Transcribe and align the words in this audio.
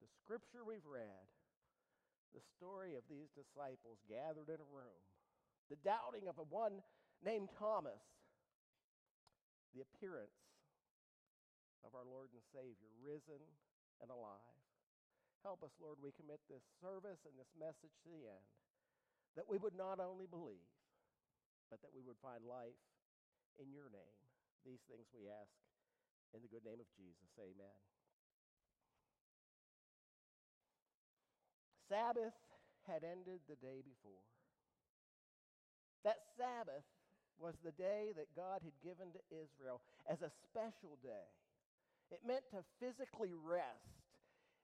the 0.00 0.10
scripture 0.22 0.64
we've 0.64 0.86
read, 0.86 1.26
the 2.36 2.44
story 2.56 2.94
of 2.96 3.04
these 3.08 3.32
disciples 3.32 3.96
gathered 4.10 4.52
in 4.52 4.60
a 4.60 4.72
room, 4.72 5.00
the 5.72 5.80
doubting 5.80 6.28
of 6.28 6.36
a 6.36 6.46
one 6.46 6.84
named 7.24 7.48
Thomas, 7.56 8.02
the 9.72 9.80
appearance 9.80 10.36
of 11.84 11.96
our 11.96 12.04
Lord 12.04 12.28
and 12.34 12.44
Savior, 12.52 12.92
risen 13.00 13.40
and 14.04 14.12
alive. 14.12 14.60
Help 15.40 15.62
us, 15.62 15.72
Lord, 15.78 16.02
we 16.02 16.12
commit 16.16 16.42
this 16.50 16.64
service 16.82 17.22
and 17.24 17.36
this 17.38 17.52
message 17.56 17.94
to 18.04 18.10
the 18.10 18.26
end, 18.26 18.46
that 19.38 19.48
we 19.48 19.56
would 19.56 19.78
not 19.78 20.02
only 20.02 20.26
believe, 20.26 20.68
but 21.70 21.80
that 21.80 21.94
we 21.94 22.02
would 22.02 22.18
find 22.18 22.44
life 22.44 22.78
in 23.56 23.72
your 23.72 23.88
name. 23.88 24.18
These 24.66 24.82
things 24.90 25.06
we 25.14 25.30
ask 25.30 25.54
in 26.34 26.42
the 26.42 26.50
good 26.50 26.66
name 26.66 26.82
of 26.82 26.90
Jesus. 26.98 27.30
Amen. 27.38 27.95
Sabbath 31.88 32.34
had 32.86 33.02
ended 33.02 33.40
the 33.48 33.58
day 33.58 33.82
before. 33.82 34.24
That 36.04 36.22
Sabbath 36.38 36.86
was 37.38 37.54
the 37.62 37.74
day 37.74 38.14
that 38.16 38.32
God 38.34 38.62
had 38.62 38.76
given 38.80 39.12
to 39.12 39.22
Israel 39.28 39.82
as 40.08 40.22
a 40.22 40.30
special 40.46 40.96
day. 41.02 41.28
It 42.10 42.22
meant 42.22 42.46
to 42.54 42.62
physically 42.78 43.34
rest. 43.34 43.96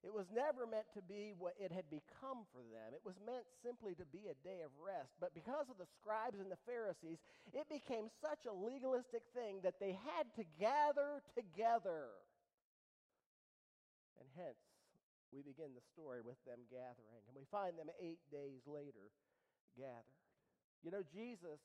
It 0.02 0.10
was 0.10 0.26
never 0.34 0.66
meant 0.66 0.90
to 0.98 1.02
be 1.02 1.30
what 1.38 1.54
it 1.62 1.70
had 1.70 1.86
become 1.86 2.42
for 2.50 2.62
them. 2.74 2.90
It 2.90 3.06
was 3.06 3.14
meant 3.22 3.46
simply 3.62 3.94
to 3.94 4.06
be 4.10 4.26
a 4.26 4.38
day 4.42 4.66
of 4.66 4.74
rest. 4.82 5.14
But 5.22 5.30
because 5.30 5.70
of 5.70 5.78
the 5.78 5.86
scribes 5.94 6.42
and 6.42 6.50
the 6.50 6.58
Pharisees, 6.66 7.22
it 7.54 7.70
became 7.70 8.10
such 8.18 8.42
a 8.50 8.54
legalistic 8.54 9.22
thing 9.30 9.62
that 9.62 9.78
they 9.78 9.94
had 9.94 10.26
to 10.34 10.44
gather 10.58 11.22
together. 11.38 12.10
And 14.18 14.26
hence, 14.34 14.58
we 15.32 15.40
begin 15.40 15.72
the 15.72 15.84
story 15.96 16.20
with 16.20 16.38
them 16.44 16.60
gathering. 16.68 17.24
And 17.26 17.34
we 17.34 17.48
find 17.48 17.74
them 17.80 17.88
eight 17.98 18.20
days 18.28 18.62
later 18.68 19.10
gathered. 19.74 20.20
You 20.84 20.92
know, 20.92 21.02
Jesus 21.08 21.60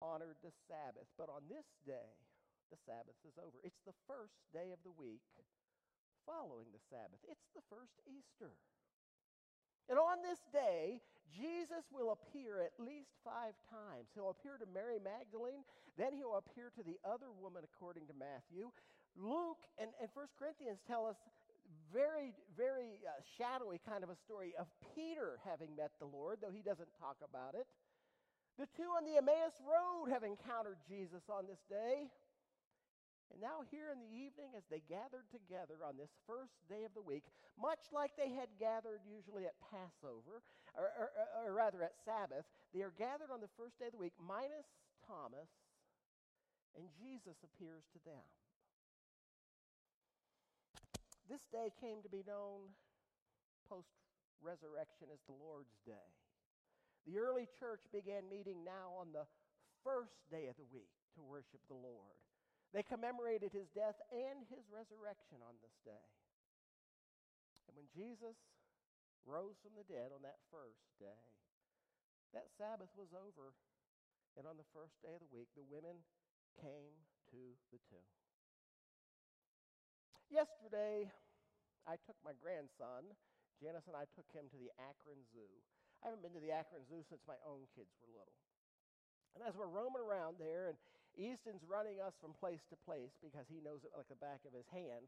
honored 0.00 0.40
the 0.40 0.52
Sabbath, 0.66 1.08
but 1.20 1.28
on 1.28 1.44
this 1.48 1.68
day, 1.84 2.16
the 2.72 2.80
Sabbath 2.88 3.16
is 3.22 3.36
over. 3.38 3.60
It's 3.62 3.80
the 3.84 3.96
first 4.08 4.36
day 4.52 4.72
of 4.72 4.80
the 4.82 4.92
week 4.96 5.22
following 6.26 6.66
the 6.74 6.82
Sabbath, 6.90 7.22
it's 7.30 7.46
the 7.54 7.62
first 7.70 7.94
Easter. 8.04 8.50
And 9.86 10.02
on 10.02 10.18
this 10.26 10.42
day, 10.50 10.98
Jesus 11.30 11.86
will 11.94 12.10
appear 12.10 12.58
at 12.58 12.74
least 12.82 13.14
five 13.22 13.54
times. 13.70 14.10
He'll 14.18 14.34
appear 14.34 14.58
to 14.58 14.66
Mary 14.66 14.98
Magdalene, 14.98 15.62
then 15.94 16.10
he'll 16.10 16.34
appear 16.34 16.74
to 16.74 16.82
the 16.82 16.98
other 17.06 17.30
woman, 17.30 17.62
according 17.62 18.10
to 18.10 18.14
Matthew. 18.18 18.74
Luke 19.14 19.62
and, 19.78 19.94
and 20.02 20.10
1 20.10 20.26
Corinthians 20.34 20.82
tell 20.84 21.06
us 21.06 21.16
very, 21.92 22.34
very 22.56 23.02
uh, 23.04 23.20
shadowy 23.38 23.80
kind 23.82 24.02
of 24.02 24.10
a 24.10 24.16
story 24.16 24.54
of 24.58 24.66
Peter 24.94 25.38
having 25.44 25.74
met 25.76 25.92
the 25.98 26.06
Lord, 26.06 26.38
though 26.40 26.54
he 26.54 26.62
doesn't 26.62 26.90
talk 26.98 27.16
about 27.22 27.54
it. 27.54 27.66
The 28.58 28.68
two 28.72 28.88
on 28.96 29.04
the 29.04 29.20
Emmaus 29.20 29.60
Road 29.60 30.08
have 30.08 30.24
encountered 30.24 30.80
Jesus 30.88 31.28
on 31.28 31.44
this 31.44 31.60
day. 31.68 32.08
And 33.32 33.42
now, 33.42 33.66
here 33.68 33.90
in 33.90 33.98
the 33.98 34.12
evening, 34.14 34.54
as 34.54 34.62
they 34.70 34.80
gathered 34.86 35.26
together 35.34 35.82
on 35.82 35.98
this 35.98 36.14
first 36.30 36.54
day 36.70 36.86
of 36.86 36.94
the 36.94 37.02
week, 37.02 37.26
much 37.58 37.90
like 37.90 38.14
they 38.14 38.30
had 38.30 38.48
gathered 38.56 39.02
usually 39.02 39.44
at 39.50 39.58
Passover, 39.58 40.46
or, 40.78 40.88
or, 40.94 41.08
or, 41.42 41.52
rather 41.52 41.82
at 41.82 41.98
Sabbath, 42.06 42.46
they 42.70 42.86
are 42.86 42.94
gathered 42.94 43.34
on 43.34 43.42
the 43.42 43.50
first 43.58 43.82
day 43.82 43.90
of 43.90 43.98
the 43.98 44.00
week, 44.00 44.14
minus 44.22 44.70
Thomas, 45.04 45.50
and 46.78 46.86
Jesus 46.94 47.42
appears 47.42 47.82
to 47.92 48.00
them. 48.06 48.24
This 51.26 51.42
day 51.50 51.74
came 51.82 52.02
to 52.06 52.10
be 52.10 52.22
known 52.22 52.70
post 53.66 53.90
resurrection 54.38 55.10
as 55.10 55.18
the 55.26 55.34
Lord's 55.34 55.74
Day. 55.82 56.06
The 57.06 57.18
early 57.18 57.50
church 57.58 57.82
began 57.90 58.30
meeting 58.30 58.62
now 58.62 58.94
on 58.98 59.10
the 59.10 59.26
first 59.82 60.18
day 60.30 60.46
of 60.46 60.58
the 60.58 60.66
week 60.70 60.90
to 61.18 61.22
worship 61.22 61.62
the 61.66 61.78
Lord. 61.78 62.18
They 62.74 62.82
commemorated 62.86 63.54
his 63.54 63.70
death 63.74 63.98
and 64.10 64.42
his 64.50 64.66
resurrection 64.70 65.42
on 65.42 65.54
this 65.62 65.74
day. 65.86 66.06
And 67.70 67.74
when 67.78 67.90
Jesus 67.94 68.38
rose 69.26 69.58
from 69.62 69.74
the 69.74 69.86
dead 69.86 70.14
on 70.14 70.22
that 70.22 70.38
first 70.50 70.86
day, 71.02 71.22
that 72.34 72.50
Sabbath 72.58 72.90
was 72.94 73.10
over. 73.14 73.54
And 74.38 74.44
on 74.44 74.58
the 74.60 74.68
first 74.76 74.98
day 75.02 75.14
of 75.16 75.22
the 75.24 75.32
week, 75.32 75.48
the 75.56 75.66
women 75.66 76.04
came 76.60 76.94
to 77.32 77.40
the 77.72 77.80
tomb. 77.88 78.25
Yesterday, 80.26 81.06
I 81.86 81.94
took 82.02 82.18
my 82.26 82.34
grandson, 82.42 83.14
Janice 83.62 83.86
and 83.86 83.94
I 83.94 84.10
took 84.18 84.26
him 84.34 84.50
to 84.50 84.58
the 84.58 84.74
Akron 84.74 85.22
Zoo. 85.30 85.50
I 86.02 86.10
haven't 86.10 86.26
been 86.26 86.34
to 86.34 86.42
the 86.42 86.50
Akron 86.50 86.82
Zoo 86.90 87.06
since 87.06 87.22
my 87.30 87.38
own 87.46 87.64
kids 87.78 87.94
were 88.02 88.10
little. 88.10 88.34
And 89.38 89.44
as 89.46 89.54
we're 89.54 89.70
roaming 89.70 90.02
around 90.02 90.42
there, 90.42 90.74
and 90.74 90.78
Easton's 91.14 91.62
running 91.64 92.02
us 92.02 92.18
from 92.18 92.36
place 92.36 92.66
to 92.68 92.76
place 92.84 93.14
because 93.22 93.46
he 93.46 93.62
knows 93.62 93.86
it 93.86 93.94
like 93.94 94.10
the 94.10 94.18
back 94.18 94.42
of 94.44 94.52
his 94.52 94.66
hand, 94.68 95.06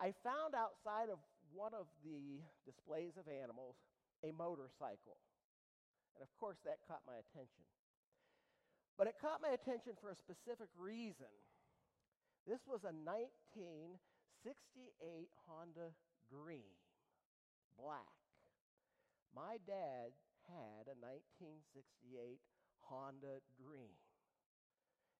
I 0.00 0.16
found 0.24 0.56
outside 0.56 1.12
of 1.12 1.20
one 1.52 1.76
of 1.76 1.86
the 2.00 2.40
displays 2.64 3.20
of 3.20 3.28
animals 3.28 3.76
a 4.24 4.32
motorcycle. 4.32 5.20
And 6.16 6.22
of 6.24 6.30
course, 6.40 6.58
that 6.64 6.82
caught 6.88 7.04
my 7.06 7.20
attention. 7.20 7.62
But 8.96 9.06
it 9.06 9.20
caught 9.22 9.44
my 9.44 9.54
attention 9.54 9.94
for 10.00 10.10
a 10.10 10.18
specific 10.18 10.70
reason. 10.74 11.30
This 12.46 12.64
was 12.66 12.82
a 12.82 12.94
1968 14.44 15.26
Honda 15.50 15.90
Dream, 16.30 16.70
black. 17.74 18.14
My 19.34 19.58
dad 19.66 20.14
had 20.46 20.86
a 20.86 20.94
1968 20.94 22.38
Honda 22.86 23.42
Dream. 23.58 23.98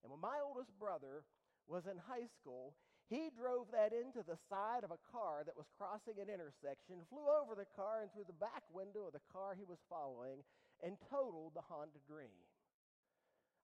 And 0.07 0.15
when 0.15 0.23
my 0.23 0.39
oldest 0.39 0.71
brother 0.79 1.27
was 1.67 1.91
in 1.91 1.99
high 1.99 2.31
school, 2.39 2.79
he 3.11 3.35
drove 3.35 3.67
that 3.75 3.91
into 3.91 4.23
the 4.23 4.39
side 4.47 4.87
of 4.87 4.95
a 4.95 5.03
car 5.11 5.43
that 5.43 5.59
was 5.59 5.67
crossing 5.75 6.21
an 6.23 6.31
intersection, 6.31 7.03
flew 7.11 7.27
over 7.27 7.59
the 7.59 7.69
car 7.75 8.07
and 8.07 8.13
through 8.15 8.31
the 8.31 8.39
back 8.39 8.63
window 8.71 9.11
of 9.11 9.17
the 9.17 9.29
car 9.35 9.59
he 9.59 9.67
was 9.67 9.81
following, 9.91 10.45
and 10.85 10.95
totaled 11.11 11.59
the 11.59 11.67
Honda 11.67 11.99
Dream. 12.07 12.39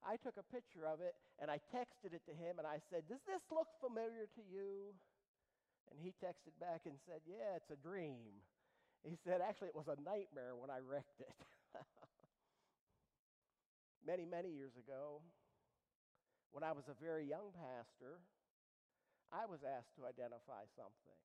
I 0.03 0.19
took 0.19 0.35
a 0.37 0.53
picture 0.53 0.85
of 0.85 1.01
it 1.01 1.15
and 1.39 1.47
I 1.47 1.63
texted 1.71 2.13
it 2.13 2.27
to 2.27 2.35
him 2.35 2.59
and 2.59 2.67
I 2.67 2.83
said, 2.91 3.07
Does 3.09 3.23
this 3.25 3.41
look 3.49 3.71
familiar 3.81 4.27
to 4.27 4.43
you? 4.51 4.93
And 5.91 6.01
he 6.01 6.13
texted 6.23 6.55
back 6.61 6.87
and 6.87 6.97
said, 7.07 7.21
Yeah, 7.27 7.57
it's 7.57 7.71
a 7.71 7.81
dream. 7.81 8.43
He 9.05 9.17
said, 9.25 9.41
Actually, 9.41 9.69
it 9.69 9.77
was 9.77 9.89
a 9.89 10.01
nightmare 10.01 10.57
when 10.57 10.71
I 10.71 10.81
wrecked 10.81 11.21
it. 11.21 11.35
many, 14.07 14.25
many 14.25 14.53
years 14.53 14.77
ago, 14.77 15.21
when 16.53 16.63
I 16.63 16.73
was 16.73 16.87
a 16.87 16.97
very 16.97 17.27
young 17.27 17.51
pastor, 17.57 18.23
I 19.33 19.49
was 19.51 19.67
asked 19.67 19.97
to 19.99 20.07
identify 20.07 20.69
something. 20.79 21.19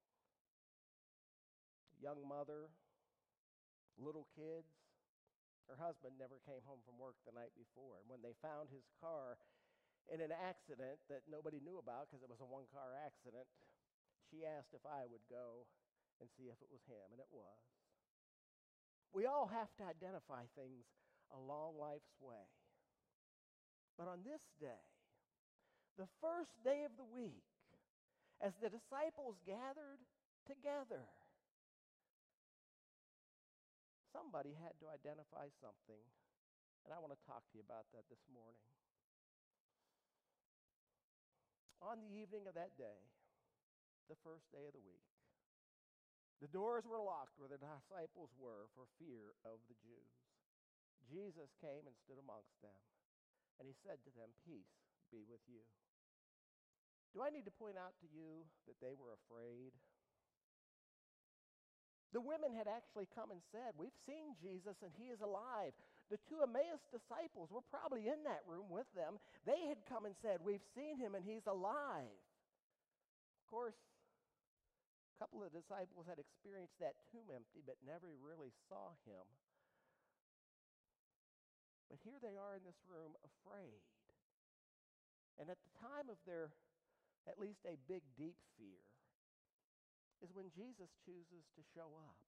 Young 2.01 2.23
mother, 2.25 2.71
little 3.99 4.25
kids. 4.33 4.71
Her 5.69 5.77
husband 5.77 6.17
never 6.17 6.41
came 6.49 6.65
home 6.65 6.81
from 6.81 6.97
work 6.97 7.13
the 7.29 7.35
night 7.35 7.53
before. 7.53 8.01
And 8.01 8.09
when 8.09 8.25
they 8.25 8.33
found 8.41 8.73
his 8.73 8.89
car 8.97 9.37
in 10.09 10.17
an 10.17 10.33
accident 10.33 10.97
that 11.13 11.29
nobody 11.29 11.61
knew 11.61 11.77
about 11.77 12.09
because 12.09 12.25
it 12.25 12.31
was 12.31 12.41
a 12.41 12.49
one 12.49 12.65
car 12.73 12.97
accident, 12.97 13.45
she 14.29 14.45
asked 14.45 14.71
if 14.77 14.85
I 14.85 15.09
would 15.09 15.25
go 15.27 15.65
and 16.21 16.29
see 16.37 16.47
if 16.47 16.61
it 16.61 16.69
was 16.69 16.85
him, 16.85 17.09
and 17.11 17.19
it 17.19 17.29
was. 17.33 17.59
We 19.09 19.25
all 19.25 19.49
have 19.49 19.73
to 19.81 19.89
identify 19.89 20.45
things 20.53 20.85
along 21.33 21.81
life's 21.81 22.13
way. 22.21 22.45
But 23.97 24.07
on 24.07 24.21
this 24.23 24.41
day, 24.61 24.85
the 25.97 26.07
first 26.23 26.53
day 26.63 26.85
of 26.85 26.93
the 26.95 27.09
week, 27.09 27.43
as 28.39 28.55
the 28.63 28.71
disciples 28.71 29.35
gathered 29.43 29.99
together, 30.47 31.03
somebody 34.15 34.55
had 34.55 34.77
to 34.79 34.87
identify 34.87 35.51
something. 35.59 35.99
And 36.87 36.95
I 36.95 37.01
want 37.03 37.11
to 37.11 37.21
talk 37.27 37.43
to 37.51 37.53
you 37.59 37.63
about 37.65 37.91
that 37.91 38.07
this 38.07 38.23
morning. 38.31 38.63
On 41.83 41.99
the 41.99 42.11
evening 42.15 42.47
of 42.47 42.55
that 42.55 42.79
day, 42.79 43.03
the 44.09 44.19
first 44.25 44.49
day 44.51 44.65
of 44.65 44.73
the 44.73 44.83
week, 44.83 45.05
the 46.41 46.51
doors 46.51 46.83
were 46.83 46.99
locked 46.99 47.37
where 47.37 47.51
the 47.51 47.61
disciples 47.61 48.33
were 48.39 48.67
for 48.73 48.87
fear 48.97 49.35
of 49.45 49.59
the 49.69 49.77
Jews. 49.79 50.13
Jesus 51.07 51.51
came 51.59 51.83
and 51.87 51.95
stood 52.03 52.19
amongst 52.19 52.55
them. 52.63 52.75
And 53.59 53.67
he 53.67 53.75
said 53.83 53.99
to 54.07 54.11
them, 54.15 54.31
Peace 54.47 54.71
be 55.11 55.27
with 55.27 55.43
you. 55.51 55.59
Do 57.11 57.19
I 57.19 57.33
need 57.33 57.43
to 57.49 57.59
point 57.59 57.75
out 57.75 57.97
to 57.99 58.07
you 58.07 58.47
that 58.71 58.79
they 58.79 58.95
were 58.95 59.17
afraid? 59.19 59.75
The 62.15 62.23
women 62.23 62.55
had 62.55 62.65
actually 62.65 63.05
come 63.13 63.29
and 63.29 63.43
said, 63.51 63.77
We've 63.77 63.99
seen 64.07 64.33
Jesus 64.39 64.79
and 64.81 64.95
he 64.95 65.11
is 65.11 65.21
alive. 65.21 65.75
The 66.07 66.21
two 66.25 66.41
Emmaus 66.41 66.81
disciples 66.89 67.53
were 67.53 67.65
probably 67.69 68.07
in 68.09 68.25
that 68.25 68.47
room 68.47 68.71
with 68.71 68.89
them. 68.95 69.21
They 69.45 69.69
had 69.69 69.85
come 69.85 70.07
and 70.07 70.15
said, 70.23 70.41
We've 70.41 70.65
seen 70.73 70.97
him 70.97 71.13
and 71.13 71.21
he's 71.21 71.45
alive. 71.45 72.09
Of 72.09 73.45
course, 73.51 73.77
couple 75.19 75.43
of 75.43 75.51
disciples 75.51 76.07
had 76.07 76.15
experienced 76.15 76.79
that 76.79 76.95
tomb 77.11 77.27
empty, 77.27 77.59
but 77.59 77.75
never 77.83 78.07
really 78.23 78.55
saw 78.71 78.95
him. 79.03 79.27
But 81.91 81.99
here 82.07 82.15
they 82.23 82.39
are 82.39 82.55
in 82.55 82.63
this 82.63 82.79
room 82.87 83.19
afraid. 83.19 83.83
And 85.35 85.51
at 85.51 85.59
the 85.59 85.73
time 85.83 86.07
of 86.07 86.15
their, 86.23 86.55
at 87.27 87.35
least 87.35 87.67
a 87.67 87.75
big, 87.91 88.07
deep 88.15 88.39
fear, 88.55 88.79
is 90.23 90.31
when 90.31 90.47
Jesus 90.55 90.87
chooses 91.03 91.43
to 91.55 91.61
show 91.75 91.91
up. 91.99 92.19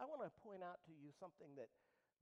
I 0.00 0.06
want 0.06 0.24
to 0.24 0.30
point 0.40 0.62
out 0.62 0.80
to 0.86 0.94
you 0.94 1.10
something 1.18 1.52
that 1.58 1.68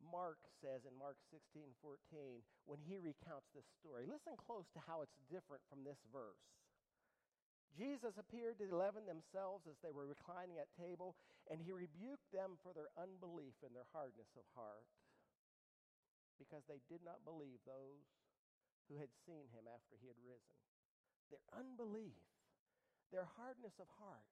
Mark 0.01 0.41
says 0.61 0.85
in 0.89 0.97
Mark 0.97 1.21
16 1.29 1.77
14 1.81 2.41
when 2.65 2.81
he 2.85 2.97
recounts 2.97 3.53
this 3.53 3.69
story. 3.81 4.09
Listen 4.09 4.37
close 4.37 4.69
to 4.73 4.81
how 4.85 5.05
it's 5.05 5.17
different 5.29 5.61
from 5.69 5.85
this 5.85 6.01
verse. 6.09 6.41
Jesus 7.77 8.17
appeared 8.17 8.57
to 8.59 8.65
the 8.65 8.73
eleven 8.73 9.05
themselves 9.05 9.69
as 9.69 9.77
they 9.85 9.93
were 9.93 10.09
reclining 10.09 10.57
at 10.57 10.73
table, 10.81 11.15
and 11.53 11.61
he 11.61 11.77
rebuked 11.77 12.33
them 12.33 12.57
for 12.65 12.73
their 12.73 12.89
unbelief 12.97 13.61
and 13.61 13.77
their 13.77 13.87
hardness 13.93 14.33
of 14.35 14.49
heart, 14.57 14.89
because 16.41 16.65
they 16.65 16.81
did 16.89 17.05
not 17.05 17.21
believe 17.29 17.61
those 17.69 18.09
who 18.89 18.97
had 18.97 19.13
seen 19.29 19.45
him 19.53 19.69
after 19.69 19.95
he 20.01 20.09
had 20.09 20.17
risen. 20.25 20.57
Their 21.29 21.45
unbelief, 21.53 22.17
their 23.13 23.29
hardness 23.37 23.77
of 23.77 23.91
heart, 24.01 24.31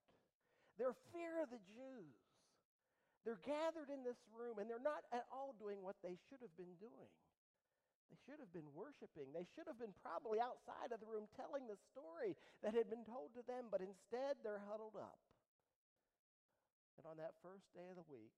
their 0.81 0.97
fear 1.13 1.37
of 1.43 1.53
the 1.53 1.61
Jews. 1.71 2.17
They're 3.23 3.41
gathered 3.41 3.89
in 3.89 4.05
this 4.05 4.21
room, 4.33 4.61
and 4.61 4.69
they're 4.69 4.81
not 4.81 5.01
at 5.09 5.25
all 5.33 5.57
doing 5.57 5.81
what 5.81 5.97
they 6.05 6.17
should 6.29 6.41
have 6.45 6.55
been 6.57 6.77
doing. 6.77 7.13
They 8.09 8.19
should 8.23 8.37
have 8.37 8.53
been 8.53 8.69
worshiping. 8.77 9.33
They 9.33 9.47
should 9.57 9.65
have 9.65 9.81
been 9.81 9.93
probably 10.05 10.37
outside 10.37 10.93
of 10.93 11.01
the 11.01 11.09
room 11.09 11.25
telling 11.33 11.65
the 11.65 11.79
story 11.91 12.37
that 12.61 12.77
had 12.77 12.89
been 12.89 13.05
told 13.05 13.33
to 13.33 13.43
them, 13.45 13.67
but 13.73 13.81
instead 13.81 14.39
they're 14.45 14.61
huddled 14.69 14.97
up. 14.97 15.17
And 17.01 17.05
on 17.09 17.17
that 17.17 17.35
first 17.41 17.65
day 17.73 17.89
of 17.89 17.97
the 17.97 18.07
week, 18.07 18.33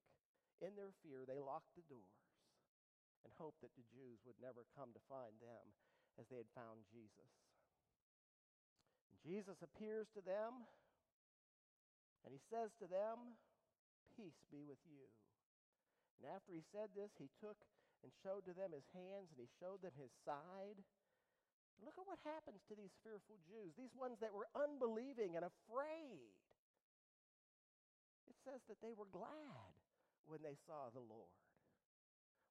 in 0.63 0.73
their 0.73 0.95
fear, 1.05 1.27
they 1.27 1.37
locked 1.37 1.75
the 1.77 1.85
doors 1.85 2.25
and 3.21 3.29
hoped 3.37 3.61
that 3.61 3.75
the 3.77 3.85
Jews 3.91 4.23
would 4.25 4.39
never 4.41 4.65
come 4.73 4.95
to 4.95 5.09
find 5.11 5.35
them 5.43 5.65
as 6.17 6.25
they 6.31 6.39
had 6.41 6.49
found 6.57 6.87
Jesus. 6.89 7.29
And 9.11 9.19
Jesus 9.21 9.61
appears 9.61 10.09
to 10.17 10.21
them 10.23 10.65
and 12.25 12.33
he 12.33 12.41
says 12.49 12.73
to 12.81 12.87
them, 12.89 13.39
Peace 14.17 14.41
be 14.49 14.65
with 14.65 14.81
you. 14.89 15.05
And 16.17 16.33
after 16.33 16.51
he 16.51 16.65
said 16.73 16.89
this, 16.97 17.13
he 17.21 17.29
took 17.37 17.55
and 18.03 18.11
showed 18.21 18.45
to 18.45 18.53
them 18.53 18.73
his 18.73 18.87
hands 18.93 19.29
and 19.33 19.39
he 19.39 19.49
showed 19.57 19.81
them 19.81 19.95
his 19.97 20.13
side. 20.25 20.79
Look 21.81 21.97
at 21.97 22.09
what 22.09 22.17
happens 22.25 22.65
to 22.69 22.73
these 22.73 22.93
fearful 23.05 23.37
Jews, 23.45 23.77
these 23.77 23.93
ones 23.93 24.17
that 24.21 24.33
were 24.33 24.49
unbelieving 24.57 25.37
and 25.37 25.45
afraid. 25.45 26.33
It 28.25 28.37
says 28.41 28.61
that 28.65 28.81
they 28.81 28.97
were 28.97 29.09
glad 29.13 29.73
when 30.25 30.41
they 30.41 30.57
saw 30.65 30.89
the 30.89 31.03
Lord. 31.03 31.37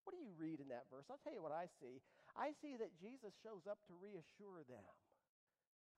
What 0.07 0.15
do 0.15 0.23
you 0.23 0.31
read 0.39 0.63
in 0.63 0.71
that 0.71 0.87
verse? 0.87 1.11
I'll 1.11 1.19
tell 1.27 1.35
you 1.35 1.43
what 1.43 1.51
I 1.51 1.67
see. 1.83 1.99
I 2.39 2.55
see 2.63 2.79
that 2.79 2.95
Jesus 3.03 3.35
shows 3.43 3.67
up 3.67 3.83
to 3.91 3.99
reassure 3.99 4.63
them. 4.71 4.87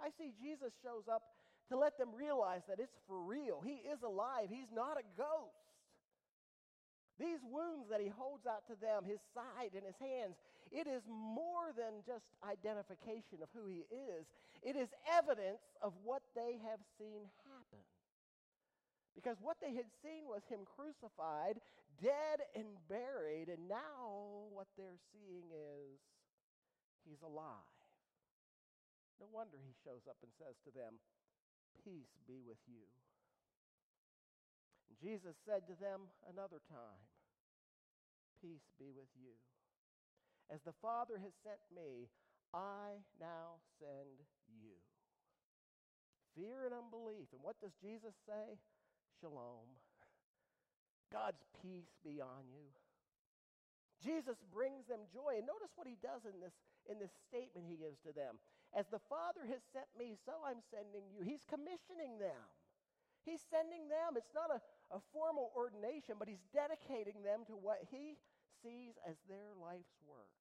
I 0.00 0.08
see 0.16 0.32
Jesus 0.40 0.72
shows 0.80 1.04
up 1.12 1.20
to 1.68 1.76
let 1.76 2.00
them 2.00 2.16
realize 2.16 2.64
that 2.72 2.80
it's 2.80 2.96
for 3.04 3.20
real. 3.20 3.60
He 3.60 3.84
is 3.84 4.00
alive, 4.00 4.48
He's 4.48 4.72
not 4.72 4.96
a 4.96 5.04
ghost. 5.12 5.67
These 7.18 7.42
wounds 7.42 7.90
that 7.90 8.00
he 8.00 8.06
holds 8.06 8.46
out 8.46 8.62
to 8.70 8.78
them, 8.78 9.02
his 9.02 9.18
side 9.34 9.74
and 9.74 9.82
his 9.82 9.98
hands, 9.98 10.38
it 10.70 10.86
is 10.86 11.02
more 11.10 11.74
than 11.74 12.06
just 12.06 12.30
identification 12.46 13.42
of 13.42 13.50
who 13.50 13.66
he 13.66 13.82
is. 13.90 14.30
It 14.62 14.78
is 14.78 14.86
evidence 15.10 15.66
of 15.82 15.98
what 16.06 16.22
they 16.38 16.62
have 16.62 16.78
seen 16.94 17.26
happen. 17.42 17.82
Because 19.18 19.42
what 19.42 19.58
they 19.58 19.74
had 19.74 19.90
seen 19.98 20.30
was 20.30 20.46
him 20.46 20.62
crucified, 20.62 21.58
dead 21.98 22.38
and 22.54 22.78
buried, 22.86 23.50
and 23.50 23.66
now 23.66 24.46
what 24.54 24.70
they're 24.78 25.02
seeing 25.10 25.50
is 25.50 25.98
he's 27.02 27.18
alive. 27.26 27.74
No 29.18 29.26
wonder 29.34 29.58
he 29.58 29.74
shows 29.82 30.06
up 30.06 30.22
and 30.22 30.30
says 30.38 30.54
to 30.62 30.70
them, 30.70 31.02
Peace 31.82 32.14
be 32.30 32.38
with 32.46 32.62
you. 32.70 32.86
Jesus 34.98 35.38
said 35.46 35.62
to 35.70 35.78
them 35.78 36.10
another 36.26 36.58
time, 36.66 37.02
Peace 38.42 38.66
be 38.78 38.90
with 38.90 39.10
you. 39.18 39.34
As 40.50 40.62
the 40.62 40.74
Father 40.82 41.18
has 41.18 41.34
sent 41.42 41.62
me, 41.70 42.10
I 42.54 43.02
now 43.20 43.62
send 43.78 44.22
you. 44.48 44.78
Fear 46.34 46.70
and 46.70 46.74
unbelief. 46.74 47.30
And 47.34 47.42
what 47.42 47.58
does 47.60 47.74
Jesus 47.82 48.14
say? 48.24 48.56
Shalom. 49.20 49.66
God's 51.10 51.42
peace 51.60 51.92
be 52.04 52.22
on 52.22 52.46
you. 52.48 52.70
Jesus 53.98 54.38
brings 54.54 54.86
them 54.86 55.02
joy. 55.10 55.42
And 55.42 55.50
notice 55.50 55.74
what 55.74 55.90
he 55.90 55.98
does 55.98 56.22
in 56.24 56.38
this, 56.38 56.54
in 56.86 57.02
this 57.02 57.12
statement 57.26 57.66
he 57.66 57.76
gives 57.76 57.98
to 58.06 58.14
them. 58.14 58.38
As 58.72 58.86
the 58.88 59.02
Father 59.10 59.42
has 59.48 59.64
sent 59.74 59.88
me, 59.98 60.14
so 60.14 60.38
I'm 60.46 60.62
sending 60.70 61.10
you. 61.10 61.24
He's 61.26 61.42
commissioning 61.48 62.20
them. 62.22 62.46
He's 63.26 63.42
sending 63.50 63.90
them. 63.90 64.14
It's 64.16 64.32
not 64.32 64.52
a, 64.52 64.60
a 64.90 65.00
formal 65.12 65.52
ordination, 65.52 66.16
but 66.16 66.28
he's 66.28 66.42
dedicating 66.52 67.20
them 67.20 67.44
to 67.48 67.56
what 67.56 67.84
he 67.92 68.16
sees 68.64 68.96
as 69.04 69.16
their 69.28 69.52
life's 69.54 69.96
work. 70.08 70.32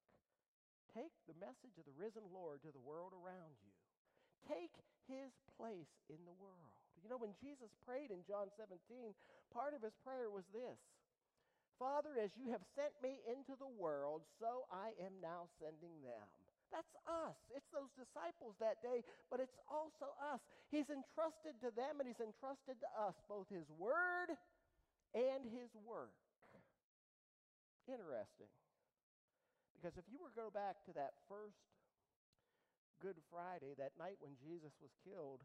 Take 0.96 1.12
the 1.28 1.36
message 1.36 1.76
of 1.76 1.84
the 1.84 1.94
risen 1.94 2.24
Lord 2.32 2.64
to 2.64 2.72
the 2.72 2.80
world 2.80 3.12
around 3.12 3.60
you. 3.60 3.74
Take 4.48 4.72
his 5.04 5.36
place 5.60 5.92
in 6.08 6.20
the 6.24 6.36
world. 6.40 6.72
You 7.04 7.12
know, 7.12 7.20
when 7.20 7.36
Jesus 7.38 7.70
prayed 7.84 8.10
in 8.10 8.24
John 8.24 8.48
17, 8.56 9.14
part 9.52 9.76
of 9.76 9.84
his 9.84 9.94
prayer 10.02 10.32
was 10.32 10.48
this 10.50 10.80
Father, 11.78 12.18
as 12.18 12.34
you 12.34 12.50
have 12.50 12.64
sent 12.74 12.90
me 12.98 13.22
into 13.28 13.54
the 13.54 13.70
world, 13.70 14.26
so 14.40 14.66
I 14.72 14.96
am 14.98 15.20
now 15.22 15.46
sending 15.62 15.94
them. 16.02 16.26
That's 16.68 16.94
us. 17.08 17.38
It's 17.52 17.68
those 17.72 17.88
disciples 17.96 18.56
that 18.60 18.84
day, 18.84 19.00
but 19.32 19.40
it's 19.40 19.56
also 19.68 20.12
us. 20.20 20.40
He's 20.68 20.92
entrusted 20.92 21.56
to 21.64 21.72
them 21.72 22.00
and 22.00 22.06
he's 22.06 22.20
entrusted 22.20 22.76
to 22.84 22.88
us 22.92 23.16
both 23.24 23.48
his 23.48 23.64
word 23.80 24.36
and 25.16 25.48
his 25.48 25.72
work. 25.80 26.12
Interesting. 27.88 28.52
Because 29.72 29.96
if 29.96 30.04
you 30.12 30.20
were 30.20 30.28
to 30.28 30.36
go 30.36 30.52
back 30.52 30.84
to 30.84 30.92
that 30.92 31.16
first 31.30 31.56
Good 33.00 33.16
Friday, 33.32 33.72
that 33.78 33.96
night 33.96 34.20
when 34.20 34.36
Jesus 34.36 34.74
was 34.82 34.92
killed, 35.06 35.40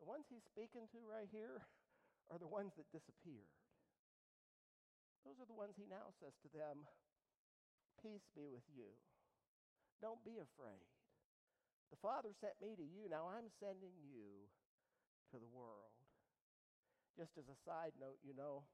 the 0.00 0.08
ones 0.08 0.24
he's 0.32 0.46
speaking 0.48 0.88
to 0.96 1.00
right 1.04 1.28
here 1.28 1.60
are 2.32 2.40
the 2.40 2.48
ones 2.48 2.72
that 2.80 2.88
disappeared. 2.88 3.52
Those 5.28 5.38
are 5.38 5.50
the 5.50 5.58
ones 5.58 5.76
he 5.76 5.86
now 5.86 6.10
says 6.18 6.34
to 6.42 6.48
them, 6.50 6.88
Peace 8.00 8.26
be 8.34 8.48
with 8.50 8.66
you. 8.72 8.90
Don't 10.02 10.20
be 10.26 10.42
afraid. 10.42 10.82
The 11.94 12.02
Father 12.02 12.34
sent 12.42 12.58
me 12.58 12.74
to 12.74 12.82
you. 12.82 13.06
Now 13.06 13.30
I'm 13.30 13.46
sending 13.62 13.94
you 14.02 14.50
to 15.30 15.38
the 15.38 15.48
world. 15.54 15.94
Just 17.14 17.38
as 17.38 17.46
a 17.46 17.62
side 17.62 17.94
note, 18.02 18.18
you 18.26 18.34
know, 18.34 18.66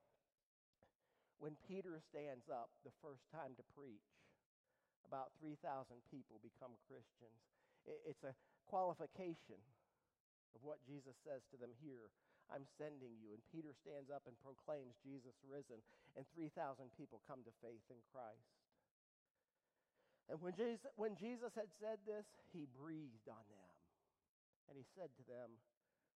when 1.37 1.55
Peter 1.69 2.01
stands 2.01 2.49
up 2.49 2.73
the 2.83 2.95
first 3.05 3.29
time 3.29 3.53
to 3.61 3.65
preach, 3.77 4.09
about 5.05 5.37
3,000 5.41 5.61
people 6.09 6.41
become 6.41 6.77
Christians. 6.85 7.41
It's 7.87 8.25
a 8.25 8.37
qualification 8.69 9.61
of 10.53 10.61
what 10.61 10.85
Jesus 10.85 11.17
says 11.25 11.41
to 11.49 11.57
them 11.57 11.73
here. 11.81 12.13
I'm 12.49 12.69
sending 12.77 13.17
you. 13.21 13.33
And 13.37 13.41
Peter 13.53 13.73
stands 13.73 14.09
up 14.13 14.25
and 14.29 14.37
proclaims 14.41 14.97
Jesus 15.05 15.37
risen, 15.45 15.81
and 16.17 16.25
3,000 16.37 16.53
people 16.97 17.25
come 17.25 17.45
to 17.45 17.61
faith 17.65 17.85
in 17.89 18.01
Christ. 18.13 18.49
And 20.29 20.37
when 20.45 20.53
Jesus, 20.53 20.85
when 21.01 21.17
Jesus 21.17 21.57
had 21.57 21.73
said 21.81 22.05
this, 22.05 22.29
he 22.53 22.69
breathed 22.69 23.29
on 23.33 23.45
them. 23.49 23.73
And 24.69 24.77
he 24.77 24.85
said 24.93 25.09
to 25.17 25.25
them, 25.25 25.57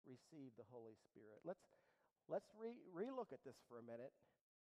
Receive 0.09 0.57
the 0.57 0.65
Holy 0.73 0.97
Spirit. 1.13 1.45
Let's, 1.45 1.61
let's 2.33 2.49
re 2.57 3.13
look 3.13 3.37
at 3.37 3.45
this 3.45 3.61
for 3.69 3.77
a 3.77 3.85
minute. 3.85 4.17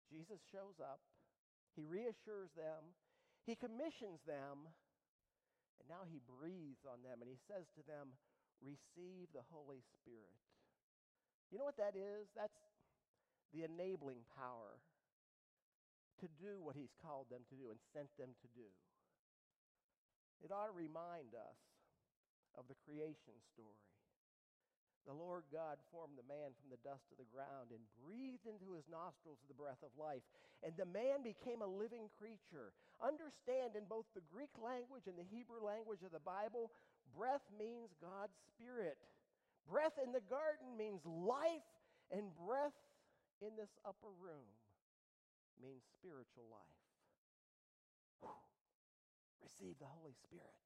Jesus 0.09 0.41
shows 0.49 0.81
up, 0.81 1.05
he 1.77 1.85
reassures 1.85 2.49
them, 2.57 2.97
he 3.45 3.53
commissions 3.53 4.25
them, 4.25 4.65
and 5.77 5.87
now 5.87 6.09
he 6.09 6.25
breathes 6.25 6.89
on 6.89 7.05
them 7.05 7.21
and 7.21 7.29
he 7.29 7.37
says 7.45 7.69
to 7.77 7.83
them, 7.85 8.17
Receive 8.65 9.29
the 9.37 9.45
Holy 9.53 9.85
Spirit. 10.01 10.41
You 11.53 11.61
know 11.61 11.69
what 11.69 11.77
that 11.77 11.93
is? 11.93 12.33
That's 12.33 12.57
the 13.53 13.69
enabling 13.69 14.25
power 14.33 14.81
to 16.25 16.27
do 16.41 16.59
what 16.65 16.75
he's 16.75 16.97
called 16.97 17.29
them 17.29 17.45
to 17.53 17.55
do 17.55 17.69
and 17.69 17.79
sent 17.93 18.09
them 18.17 18.33
to 18.41 18.49
do. 18.57 18.67
It 20.45 20.53
ought 20.53 20.69
to 20.69 20.77
remind 20.77 21.33
us 21.33 21.61
of 22.57 22.69
the 22.69 22.79
creation 22.85 23.37
story. 23.53 23.87
The 25.07 25.15
Lord 25.15 25.47
God 25.55 25.79
formed 25.95 26.19
the 26.19 26.27
man 26.27 26.51
from 26.59 26.67
the 26.67 26.83
dust 26.83 27.07
of 27.15 27.23
the 27.23 27.31
ground 27.31 27.71
and 27.71 27.79
breathed 28.03 28.51
into 28.51 28.75
his 28.75 28.91
nostrils 28.91 29.39
the 29.47 29.55
breath 29.55 29.79
of 29.87 29.95
life. 29.95 30.27
And 30.67 30.75
the 30.75 30.89
man 30.89 31.23
became 31.23 31.63
a 31.63 31.71
living 31.71 32.11
creature. 32.19 32.75
Understand 32.99 33.79
in 33.79 33.87
both 33.87 34.11
the 34.19 34.27
Greek 34.27 34.51
language 34.59 35.07
and 35.07 35.15
the 35.15 35.31
Hebrew 35.31 35.63
language 35.63 36.03
of 36.03 36.11
the 36.11 36.27
Bible, 36.27 36.75
breath 37.15 37.47
means 37.55 37.95
God's 38.03 38.35
Spirit. 38.51 38.99
Breath 39.63 39.95
in 40.03 40.11
the 40.11 40.27
garden 40.27 40.75
means 40.75 41.07
life, 41.07 41.71
and 42.11 42.35
breath 42.35 42.75
in 43.39 43.55
this 43.55 43.71
upper 43.87 44.11
room 44.19 44.51
means 45.63 45.87
spiritual 46.03 46.51
life. 46.51 46.83
Whew. 48.27 48.46
Receive 49.47 49.79
the 49.79 49.87
Holy 49.87 50.11
Spirit. 50.27 50.59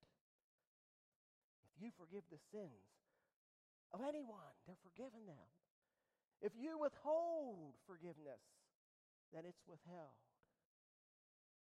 If 1.77 1.85
you 1.85 1.93
forgive 2.01 2.25
the 2.33 2.41
sins 2.49 2.89
of 3.93 4.01
anyone, 4.01 4.57
they're 4.65 4.81
forgiven 4.81 5.29
them. 5.29 5.49
If 6.41 6.57
you 6.57 6.81
withhold 6.81 7.77
forgiveness, 7.85 8.41
then 9.37 9.45
it's 9.45 9.61
withheld. 9.69 10.17